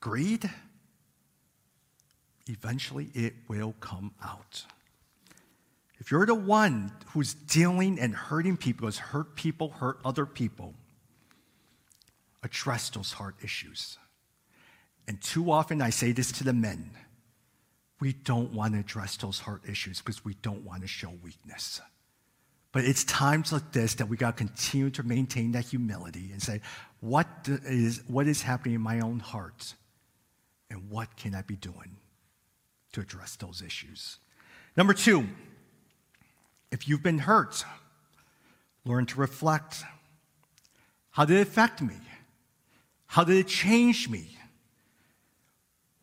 greed, 0.00 0.50
eventually 2.48 3.10
it 3.14 3.34
will 3.48 3.74
come 3.80 4.12
out. 4.22 4.64
If 5.98 6.10
you're 6.10 6.26
the 6.26 6.34
one 6.34 6.92
who's 7.08 7.34
dealing 7.34 7.98
and 7.98 8.14
hurting 8.14 8.56
people, 8.56 8.86
has 8.86 8.98
hurt 8.98 9.34
people, 9.36 9.70
hurt 9.70 10.00
other 10.04 10.26
people, 10.26 10.74
address 12.42 12.90
those 12.90 13.12
heart 13.12 13.36
issues. 13.42 13.98
And 15.06 15.20
too 15.20 15.50
often 15.50 15.80
I 15.80 15.90
say 15.90 16.12
this 16.12 16.32
to 16.32 16.44
the 16.44 16.52
men 16.52 16.90
we 18.00 18.12
don't 18.12 18.52
want 18.52 18.74
to 18.74 18.80
address 18.80 19.16
those 19.16 19.40
heart 19.40 19.62
issues 19.68 19.98
because 19.98 20.24
we 20.24 20.34
don't 20.34 20.64
want 20.64 20.82
to 20.82 20.88
show 20.88 21.10
weakness. 21.22 21.80
But 22.70 22.84
it's 22.84 23.02
times 23.04 23.52
like 23.52 23.72
this 23.72 23.94
that 23.94 24.08
we 24.08 24.16
got 24.16 24.36
to 24.36 24.44
continue 24.44 24.90
to 24.90 25.02
maintain 25.02 25.52
that 25.52 25.64
humility 25.64 26.30
and 26.32 26.40
say, 26.40 26.60
what 27.00 27.26
is, 27.46 28.02
what 28.06 28.26
is 28.26 28.42
happening 28.42 28.74
in 28.74 28.80
my 28.80 29.00
own 29.00 29.18
heart? 29.18 29.74
And 30.70 30.90
what 30.90 31.16
can 31.16 31.34
I 31.34 31.42
be 31.42 31.56
doing 31.56 31.96
to 32.92 33.00
address 33.00 33.36
those 33.36 33.62
issues? 33.62 34.18
Number 34.76 34.92
two, 34.92 35.26
if 36.70 36.86
you've 36.86 37.02
been 37.02 37.18
hurt, 37.18 37.64
learn 38.84 39.06
to 39.06 39.18
reflect. 39.18 39.82
How 41.10 41.24
did 41.24 41.38
it 41.38 41.48
affect 41.48 41.80
me? 41.80 41.94
How 43.08 43.24
did 43.24 43.36
it 43.36 43.48
change 43.48 44.08
me? 44.08 44.28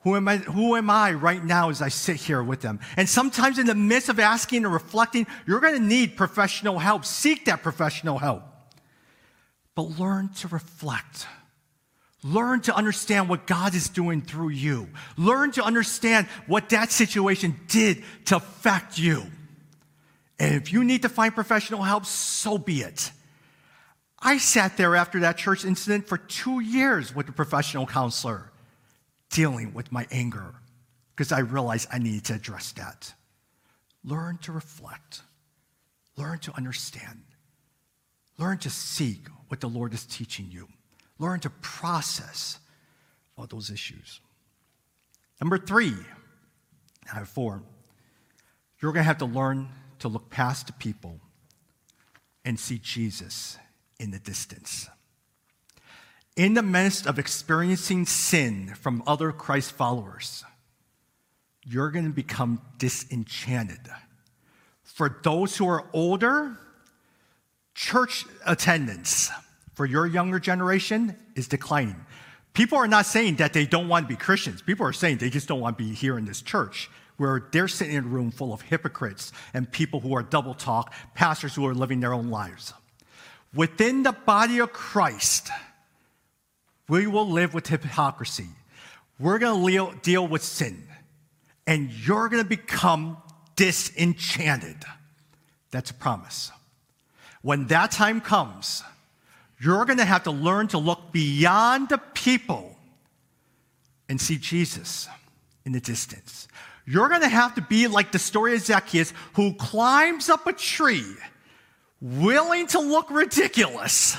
Who 0.01 0.15
am, 0.15 0.27
I, 0.27 0.37
who 0.37 0.75
am 0.75 0.89
I 0.89 1.13
right 1.13 1.43
now 1.43 1.69
as 1.69 1.81
I 1.81 1.89
sit 1.89 2.17
here 2.17 2.43
with 2.43 2.61
them? 2.61 2.79
And 2.95 3.09
sometimes, 3.09 3.57
in 3.57 3.65
the 3.65 3.73
midst 3.73 4.09
of 4.09 4.19
asking 4.19 4.63
and 4.63 4.71
reflecting, 4.71 5.25
you're 5.47 5.59
going 5.59 5.73
to 5.73 5.79
need 5.79 6.15
professional 6.15 6.77
help. 6.77 7.05
Seek 7.05 7.45
that 7.45 7.63
professional 7.63 8.19
help. 8.19 8.43
But 9.73 9.99
learn 9.99 10.29
to 10.39 10.47
reflect. 10.47 11.25
Learn 12.23 12.61
to 12.61 12.75
understand 12.75 13.29
what 13.29 13.47
God 13.47 13.73
is 13.73 13.89
doing 13.89 14.21
through 14.21 14.49
you. 14.49 14.89
Learn 15.17 15.51
to 15.53 15.63
understand 15.63 16.27
what 16.47 16.69
that 16.69 16.91
situation 16.91 17.59
did 17.67 18.03
to 18.25 18.37
affect 18.37 18.99
you. 18.99 19.23
And 20.39 20.55
if 20.55 20.73
you 20.73 20.83
need 20.83 21.03
to 21.03 21.09
find 21.09 21.33
professional 21.33 21.81
help, 21.81 22.05
so 22.05 22.57
be 22.57 22.81
it. 22.81 23.11
I 24.25 24.39
sat 24.39 24.75
there 24.75 24.95
after 24.95 25.19
that 25.19 25.37
church 25.37 25.63
incident 25.63 26.07
for 26.07 26.17
two 26.17 26.59
years 26.59 27.13
with 27.13 27.29
a 27.29 27.31
professional 27.31 27.85
counselor 27.85 28.51
dealing 29.29 29.71
with 29.71 29.91
my 29.91 30.07
anger 30.09 30.55
because 31.15 31.31
I 31.31 31.41
realized 31.41 31.89
I 31.93 31.99
needed 31.99 32.25
to 32.25 32.33
address 32.33 32.71
that. 32.71 33.13
Learn 34.03 34.39
to 34.39 34.51
reflect, 34.51 35.21
learn 36.17 36.39
to 36.39 36.55
understand, 36.57 37.21
learn 38.39 38.57
to 38.59 38.69
seek 38.71 39.27
what 39.49 39.61
the 39.61 39.69
Lord 39.69 39.93
is 39.93 40.07
teaching 40.07 40.47
you, 40.49 40.69
learn 41.19 41.39
to 41.41 41.51
process 41.51 42.57
all 43.37 43.45
those 43.45 43.69
issues. 43.69 44.21
Number 45.39 45.59
three, 45.59 45.93
have 47.05 47.29
four, 47.29 47.61
you're 48.81 48.91
going 48.91 49.03
to 49.03 49.07
have 49.07 49.19
to 49.19 49.25
learn 49.25 49.69
to 49.99 50.07
look 50.07 50.31
past 50.31 50.65
the 50.65 50.73
people 50.73 51.19
and 52.43 52.59
see 52.59 52.79
Jesus 52.79 53.59
in 53.99 54.11
the 54.11 54.19
distance 54.19 54.89
in 56.35 56.53
the 56.53 56.61
midst 56.61 57.05
of 57.05 57.17
experiencing 57.17 58.05
sin 58.05 58.73
from 58.75 59.03
other 59.07 59.31
Christ 59.31 59.71
followers, 59.71 60.43
you're 61.63 61.91
going 61.91 62.05
to 62.05 62.11
become 62.11 62.61
disenchanted. 62.77 63.79
For 64.83 65.19
those 65.23 65.57
who 65.57 65.67
are 65.67 65.85
older, 65.93 66.57
church 67.73 68.25
attendance 68.45 69.29
for 69.73 69.85
your 69.85 70.05
younger 70.05 70.39
generation 70.39 71.15
is 71.35 71.47
declining. 71.47 72.05
People 72.53 72.77
are 72.77 72.87
not 72.87 73.05
saying 73.05 73.35
that 73.37 73.53
they 73.53 73.65
don't 73.65 73.89
want 73.89 74.07
to 74.07 74.07
be 74.07 74.15
Christians. 74.15 74.61
People 74.61 74.85
are 74.85 74.93
saying 74.93 75.17
they 75.17 75.29
just 75.29 75.47
don't 75.47 75.59
want 75.59 75.77
to 75.77 75.83
be 75.83 75.93
here 75.93 76.17
in 76.17 76.25
this 76.25 76.41
church 76.41 76.89
where 77.17 77.47
they're 77.51 77.67
sitting 77.67 77.95
in 77.95 78.03
a 78.03 78.07
room 78.07 78.29
full 78.29 78.53
of 78.53 78.61
hypocrites 78.61 79.31
and 79.53 79.69
people 79.71 80.01
who 80.01 80.13
are 80.15 80.23
double 80.23 80.53
talk, 80.53 80.93
pastors 81.13 81.55
who 81.55 81.65
are 81.65 81.73
living 81.73 82.01
their 82.01 82.13
own 82.13 82.29
lives. 82.29 82.73
Within 83.55 84.03
the 84.03 84.11
body 84.11 84.59
of 84.59 84.73
Christ, 84.73 85.49
we 86.89 87.07
will 87.07 87.29
live 87.29 87.53
with 87.53 87.67
hypocrisy. 87.67 88.49
We're 89.17 89.39
going 89.39 89.65
to 89.65 89.99
deal 90.01 90.27
with 90.27 90.43
sin. 90.43 90.87
And 91.65 91.89
you're 91.89 92.29
going 92.29 92.43
to 92.43 92.49
become 92.49 93.17
disenchanted. 93.55 94.77
That's 95.71 95.89
a 95.89 95.95
promise. 95.95 96.51
When 97.41 97.67
that 97.67 97.91
time 97.91 98.21
comes, 98.21 98.83
you're 99.59 99.85
going 99.85 99.97
to 99.97 100.05
have 100.05 100.23
to 100.23 100.31
learn 100.31 100.67
to 100.69 100.77
look 100.77 101.11
beyond 101.11 101.89
the 101.89 101.97
people 101.97 102.77
and 104.09 104.19
see 104.19 104.37
Jesus 104.37 105.07
in 105.65 105.71
the 105.71 105.79
distance. 105.79 106.47
You're 106.85 107.09
going 107.09 107.21
to 107.21 107.29
have 107.29 107.55
to 107.55 107.61
be 107.61 107.87
like 107.87 108.11
the 108.11 108.19
story 108.19 108.53
of 108.53 108.61
Zacchaeus, 108.61 109.13
who 109.33 109.53
climbs 109.55 110.29
up 110.29 110.45
a 110.45 110.53
tree, 110.53 111.05
willing 112.01 112.67
to 112.67 112.79
look 112.79 113.09
ridiculous 113.09 114.17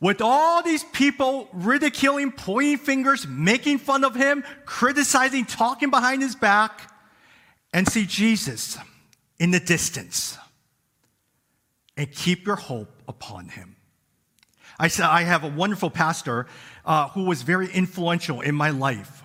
with 0.00 0.20
all 0.20 0.62
these 0.62 0.84
people 0.84 1.48
ridiculing, 1.52 2.30
pointing 2.30 2.78
fingers, 2.78 3.26
making 3.26 3.78
fun 3.78 4.04
of 4.04 4.14
him, 4.14 4.44
criticizing, 4.66 5.46
talking 5.46 5.90
behind 5.90 6.20
his 6.20 6.36
back, 6.36 6.90
and 7.72 7.88
see 7.88 8.04
Jesus 8.04 8.76
in 9.38 9.50
the 9.50 9.60
distance 9.60 10.36
and 11.96 12.10
keep 12.10 12.46
your 12.46 12.56
hope 12.56 13.02
upon 13.08 13.48
him. 13.48 13.76
I 14.78 14.88
said, 14.88 15.06
I 15.06 15.22
have 15.22 15.44
a 15.44 15.48
wonderful 15.48 15.90
pastor 15.90 16.46
uh, 16.84 17.08
who 17.08 17.24
was 17.24 17.42
very 17.42 17.72
influential 17.72 18.40
in 18.40 18.54
my 18.54 18.70
life. 18.70 19.22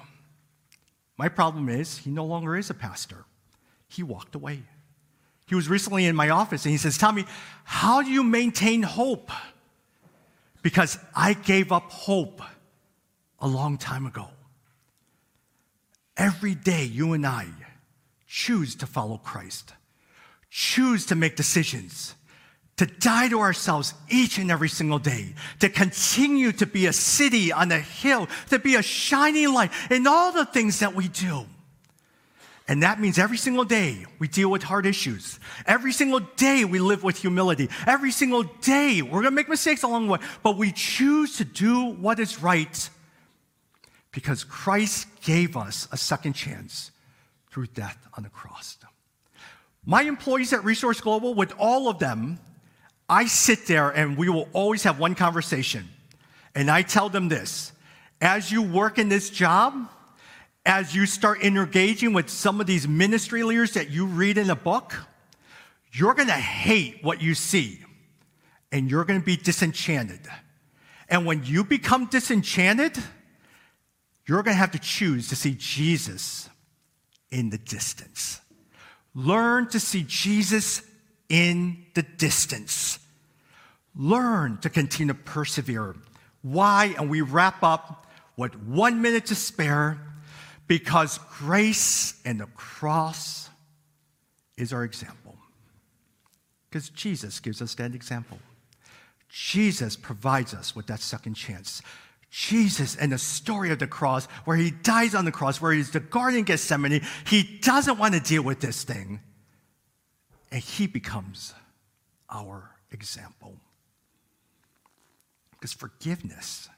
My 1.17 1.27
problem 1.27 1.69
is, 1.69 1.97
he 1.97 2.09
no 2.11 2.25
longer 2.25 2.55
is 2.55 2.69
a 2.69 2.73
pastor. 2.73 3.25
He 3.87 4.03
walked 4.03 4.35
away. 4.35 4.63
He 5.49 5.55
was 5.55 5.67
recently 5.67 6.05
in 6.05 6.15
my 6.15 6.29
office 6.29 6.63
and 6.63 6.71
he 6.71 6.77
says, 6.77 6.97
Tommy, 6.97 7.25
how 7.65 8.01
do 8.01 8.09
you 8.09 8.23
maintain 8.23 8.83
hope? 8.83 9.31
because 10.61 10.97
I 11.15 11.33
gave 11.33 11.71
up 11.71 11.91
hope 11.91 12.41
a 13.39 13.47
long 13.47 13.77
time 13.77 14.05
ago. 14.05 14.27
Every 16.17 16.55
day, 16.55 16.83
you 16.83 17.13
and 17.13 17.25
I 17.25 17.47
choose 18.27 18.75
to 18.75 18.85
follow 18.85 19.17
Christ, 19.17 19.73
choose 20.49 21.05
to 21.07 21.15
make 21.15 21.35
decisions 21.35 22.15
to 22.75 22.85
die 22.85 23.27
to 23.27 23.41
ourselves 23.41 23.93
each 24.07 24.37
and 24.37 24.49
every 24.49 24.69
single 24.69 24.99
day, 24.99 25.33
to 25.59 25.67
continue 25.67 26.53
to 26.53 26.65
be 26.65 26.85
a 26.85 26.93
city 26.93 27.51
on 27.51 27.69
a 27.73 27.79
hill, 27.79 28.25
to 28.49 28.57
be 28.57 28.75
a 28.75 28.81
shining 28.81 29.53
light 29.53 29.69
in 29.91 30.07
all 30.07 30.31
the 30.31 30.45
things 30.45 30.79
that 30.79 30.95
we 30.95 31.09
do. 31.09 31.45
And 32.69 32.83
that 32.83 33.01
means 33.01 33.17
every 33.17 33.37
single 33.37 33.65
day 33.65 34.05
we 34.19 34.27
deal 34.27 34.49
with 34.49 34.61
hard 34.61 34.85
issues. 34.85 35.39
Every 35.65 35.91
single 35.91 36.19
day 36.19 36.65
we 36.65 36.77
live 36.79 37.03
with 37.03 37.17
humility. 37.17 37.67
Every 37.87 38.11
single 38.11 38.43
day 38.43 39.01
we're 39.01 39.09
going 39.09 39.23
to 39.23 39.31
make 39.31 39.49
mistakes 39.49 39.81
along 39.81 40.05
the 40.05 40.13
way, 40.13 40.19
but 40.43 40.55
we 40.55 40.71
choose 40.71 41.37
to 41.37 41.45
do 41.45 41.85
what 41.85 42.19
is 42.19 42.43
right 42.43 42.89
because 44.11 44.43
Christ 44.43 45.07
gave 45.23 45.57
us 45.57 45.87
a 45.91 45.97
second 45.97 46.33
chance 46.33 46.91
through 47.49 47.67
death 47.67 47.97
on 48.15 48.21
the 48.21 48.29
cross. 48.29 48.77
My 49.83 50.03
employees 50.03 50.53
at 50.53 50.63
Resource 50.63 51.01
Global, 51.01 51.33
with 51.33 51.51
all 51.57 51.89
of 51.89 51.97
them, 51.97 52.37
I 53.09 53.25
sit 53.25 53.65
there 53.65 53.89
and 53.89 54.15
we 54.15 54.29
will 54.29 54.47
always 54.53 54.83
have 54.83 54.99
one 54.99 55.15
conversation. 55.15 55.89
And 56.53 56.69
I 56.69 56.83
tell 56.83 57.09
them 57.09 57.29
this 57.29 57.71
as 58.21 58.51
you 58.51 58.61
work 58.61 58.99
in 58.99 59.09
this 59.09 59.31
job, 59.31 59.89
as 60.69 60.93
you 60.93 61.07
start 61.07 61.41
engaging 61.43 62.13
with 62.13 62.29
some 62.29 62.61
of 62.61 62.67
these 62.67 62.87
ministry 62.87 63.41
leaders 63.41 63.71
that 63.73 63.89
you 63.89 64.05
read 64.05 64.37
in 64.37 64.51
a 64.51 64.55
book, 64.55 64.93
you're 65.91 66.13
going 66.13 66.27
to 66.27 66.33
hate 66.33 67.03
what 67.03 67.19
you 67.19 67.33
see 67.33 67.79
and 68.71 68.87
you're 68.87 69.03
going 69.03 69.19
to 69.19 69.25
be 69.25 69.35
disenchanted. 69.35 70.19
And 71.09 71.25
when 71.25 71.43
you 71.43 71.63
become 71.63 72.05
disenchanted, 72.05 72.95
you're 74.27 74.43
going 74.43 74.53
to 74.53 74.59
have 74.59 74.69
to 74.73 74.79
choose 74.79 75.29
to 75.29 75.35
see 75.35 75.55
Jesus 75.57 76.47
in 77.31 77.49
the 77.49 77.57
distance. 77.57 78.39
Learn 79.15 79.69
to 79.69 79.79
see 79.79 80.05
Jesus 80.07 80.83
in 81.29 81.83
the 81.95 82.03
distance. 82.03 82.99
Learn 83.95 84.59
to 84.59 84.69
continue 84.69 85.15
to 85.15 85.19
persevere. 85.19 85.95
Why? 86.43 86.93
And 86.95 87.09
we 87.09 87.21
wrap 87.21 87.63
up 87.63 88.05
with 88.37 88.55
one 88.55 89.01
minute 89.01 89.25
to 89.25 89.35
spare 89.35 89.99
because 90.69 91.17
grace 91.39 92.21
and 92.23 92.39
the 92.39 92.45
cross 92.45 93.49
is 94.55 94.71
our 94.71 94.83
example. 94.83 95.35
Because 96.69 96.89
Jesus 96.89 97.39
gives 97.39 97.59
us 97.59 97.73
that 97.75 97.95
example. 97.95 98.37
Jesus 99.29 99.95
provides 99.95 100.53
us 100.53 100.75
with 100.75 100.85
that 100.85 100.99
second 100.99 101.33
chance. 101.33 101.81
Jesus 102.29 102.95
and 102.95 103.11
the 103.11 103.17
story 103.17 103.71
of 103.71 103.79
the 103.79 103.87
cross, 103.87 104.27
where 104.45 104.57
he 104.57 104.69
dies 104.69 105.15
on 105.15 105.25
the 105.25 105.31
cross, 105.31 105.59
where 105.59 105.71
he's 105.71 105.89
the 105.89 105.99
Garden 105.99 106.41
of 106.41 106.45
Gethsemane, 106.45 107.01
he 107.25 107.41
doesn't 107.63 107.97
want 107.97 108.13
to 108.13 108.19
deal 108.19 108.43
with 108.43 108.59
this 108.59 108.83
thing. 108.83 109.21
And 110.51 110.61
he 110.61 110.85
becomes 110.85 111.55
our 112.29 112.69
example. 112.91 113.55
Because 115.49 115.73
forgiveness 115.73 116.69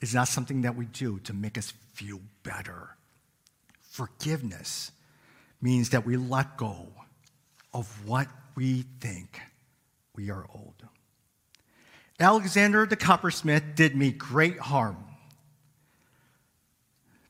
is 0.00 0.14
not 0.14 0.28
something 0.28 0.62
that 0.62 0.76
we 0.76 0.84
do 0.84 1.18
to 1.20 1.32
make 1.32 1.58
us 1.58 1.72
feel 1.92 2.20
better. 2.44 2.96
Forgiveness 3.90 4.92
means 5.60 5.90
that 5.90 6.06
we 6.06 6.16
let 6.16 6.56
go 6.56 6.86
of 7.74 8.06
what 8.06 8.28
we 8.54 8.84
think 9.00 9.40
we 10.14 10.30
are 10.30 10.46
owed. 10.54 10.88
Alexander 12.20 12.86
the 12.86 12.94
coppersmith 12.94 13.74
did 13.74 13.96
me 13.96 14.12
great 14.12 14.60
harm. 14.60 15.04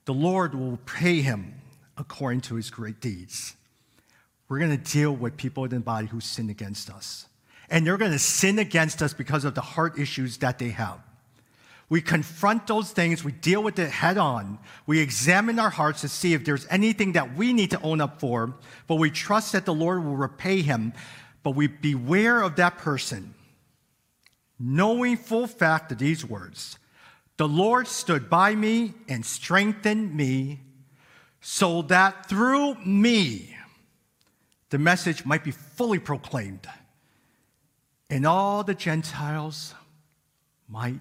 The 0.05 0.13
Lord 0.13 0.55
will 0.55 0.79
pay 0.85 1.23
him 1.23 1.55
according 1.97 2.43
to 2.43 2.57
his 2.57 2.69
great 2.69 3.01
deeds. 3.01 3.55
We're 4.47 4.59
going 4.59 4.77
to 4.77 4.93
deal 4.93 5.17
with 5.17 5.39
people 5.39 5.65
in 5.65 5.71
the 5.71 5.81
body 5.81 6.09
who 6.09 6.21
sin 6.21 6.51
against 6.51 6.91
us. 6.91 7.27
And 7.71 7.87
they're 7.87 7.97
going 7.97 8.13
to 8.13 8.19
sin 8.19 8.59
against 8.59 9.01
us 9.01 9.15
because 9.15 9.47
of 9.47 9.55
the 9.55 9.61
heart 9.63 9.99
issues 9.99 10.37
that 10.39 10.59
they 10.59 10.71
have. 10.71 10.99
We 11.91 12.01
confront 12.01 12.69
those 12.69 12.93
things, 12.93 13.25
we 13.25 13.33
deal 13.33 13.63
with 13.63 13.79
it 13.79 13.91
head 13.91 14.17
on. 14.17 14.61
We 14.87 15.01
examine 15.01 15.59
our 15.59 15.71
hearts 15.71 16.01
to 16.03 16.09
see 16.09 16.33
if 16.33 16.45
there's 16.45 16.67
anything 16.71 17.13
that 17.13 17.37
we 17.37 17.53
need 17.53 17.73
to 17.73 17.83
own 17.83 18.01
up 18.01 18.21
for, 18.21 18.55
but 18.87 18.95
we 18.95 19.11
trust 19.11 19.53
that 19.53 19.67
the 19.67 19.75
Lord 19.75 20.05
will 20.05 20.17
repay 20.17 20.63
him. 20.63 20.93
But 21.43 21.57
we 21.57 21.67
beware 21.67 22.43
of 22.43 22.57
that 22.57 22.79
person 22.79 23.35
knowing 24.61 25.17
full 25.17 25.47
fact 25.47 25.91
of 25.91 25.99
these 25.99 26.25
words 26.25 26.79
The 27.39 27.49
Lord 27.49 27.89
stood 27.89 28.29
by 28.29 28.55
me 28.55 28.93
and 29.09 29.25
strengthened 29.25 30.15
me, 30.15 30.61
so 31.41 31.83
that 31.83 32.29
through 32.29 32.75
me 32.85 33.57
the 34.69 34.79
message 34.79 35.25
might 35.25 35.43
be 35.43 35.51
fully 35.51 35.99
proclaimed, 35.99 36.69
and 38.09 38.27
all 38.27 38.63
the 38.63 38.75
Gentiles 38.75 39.75
might 40.69 41.01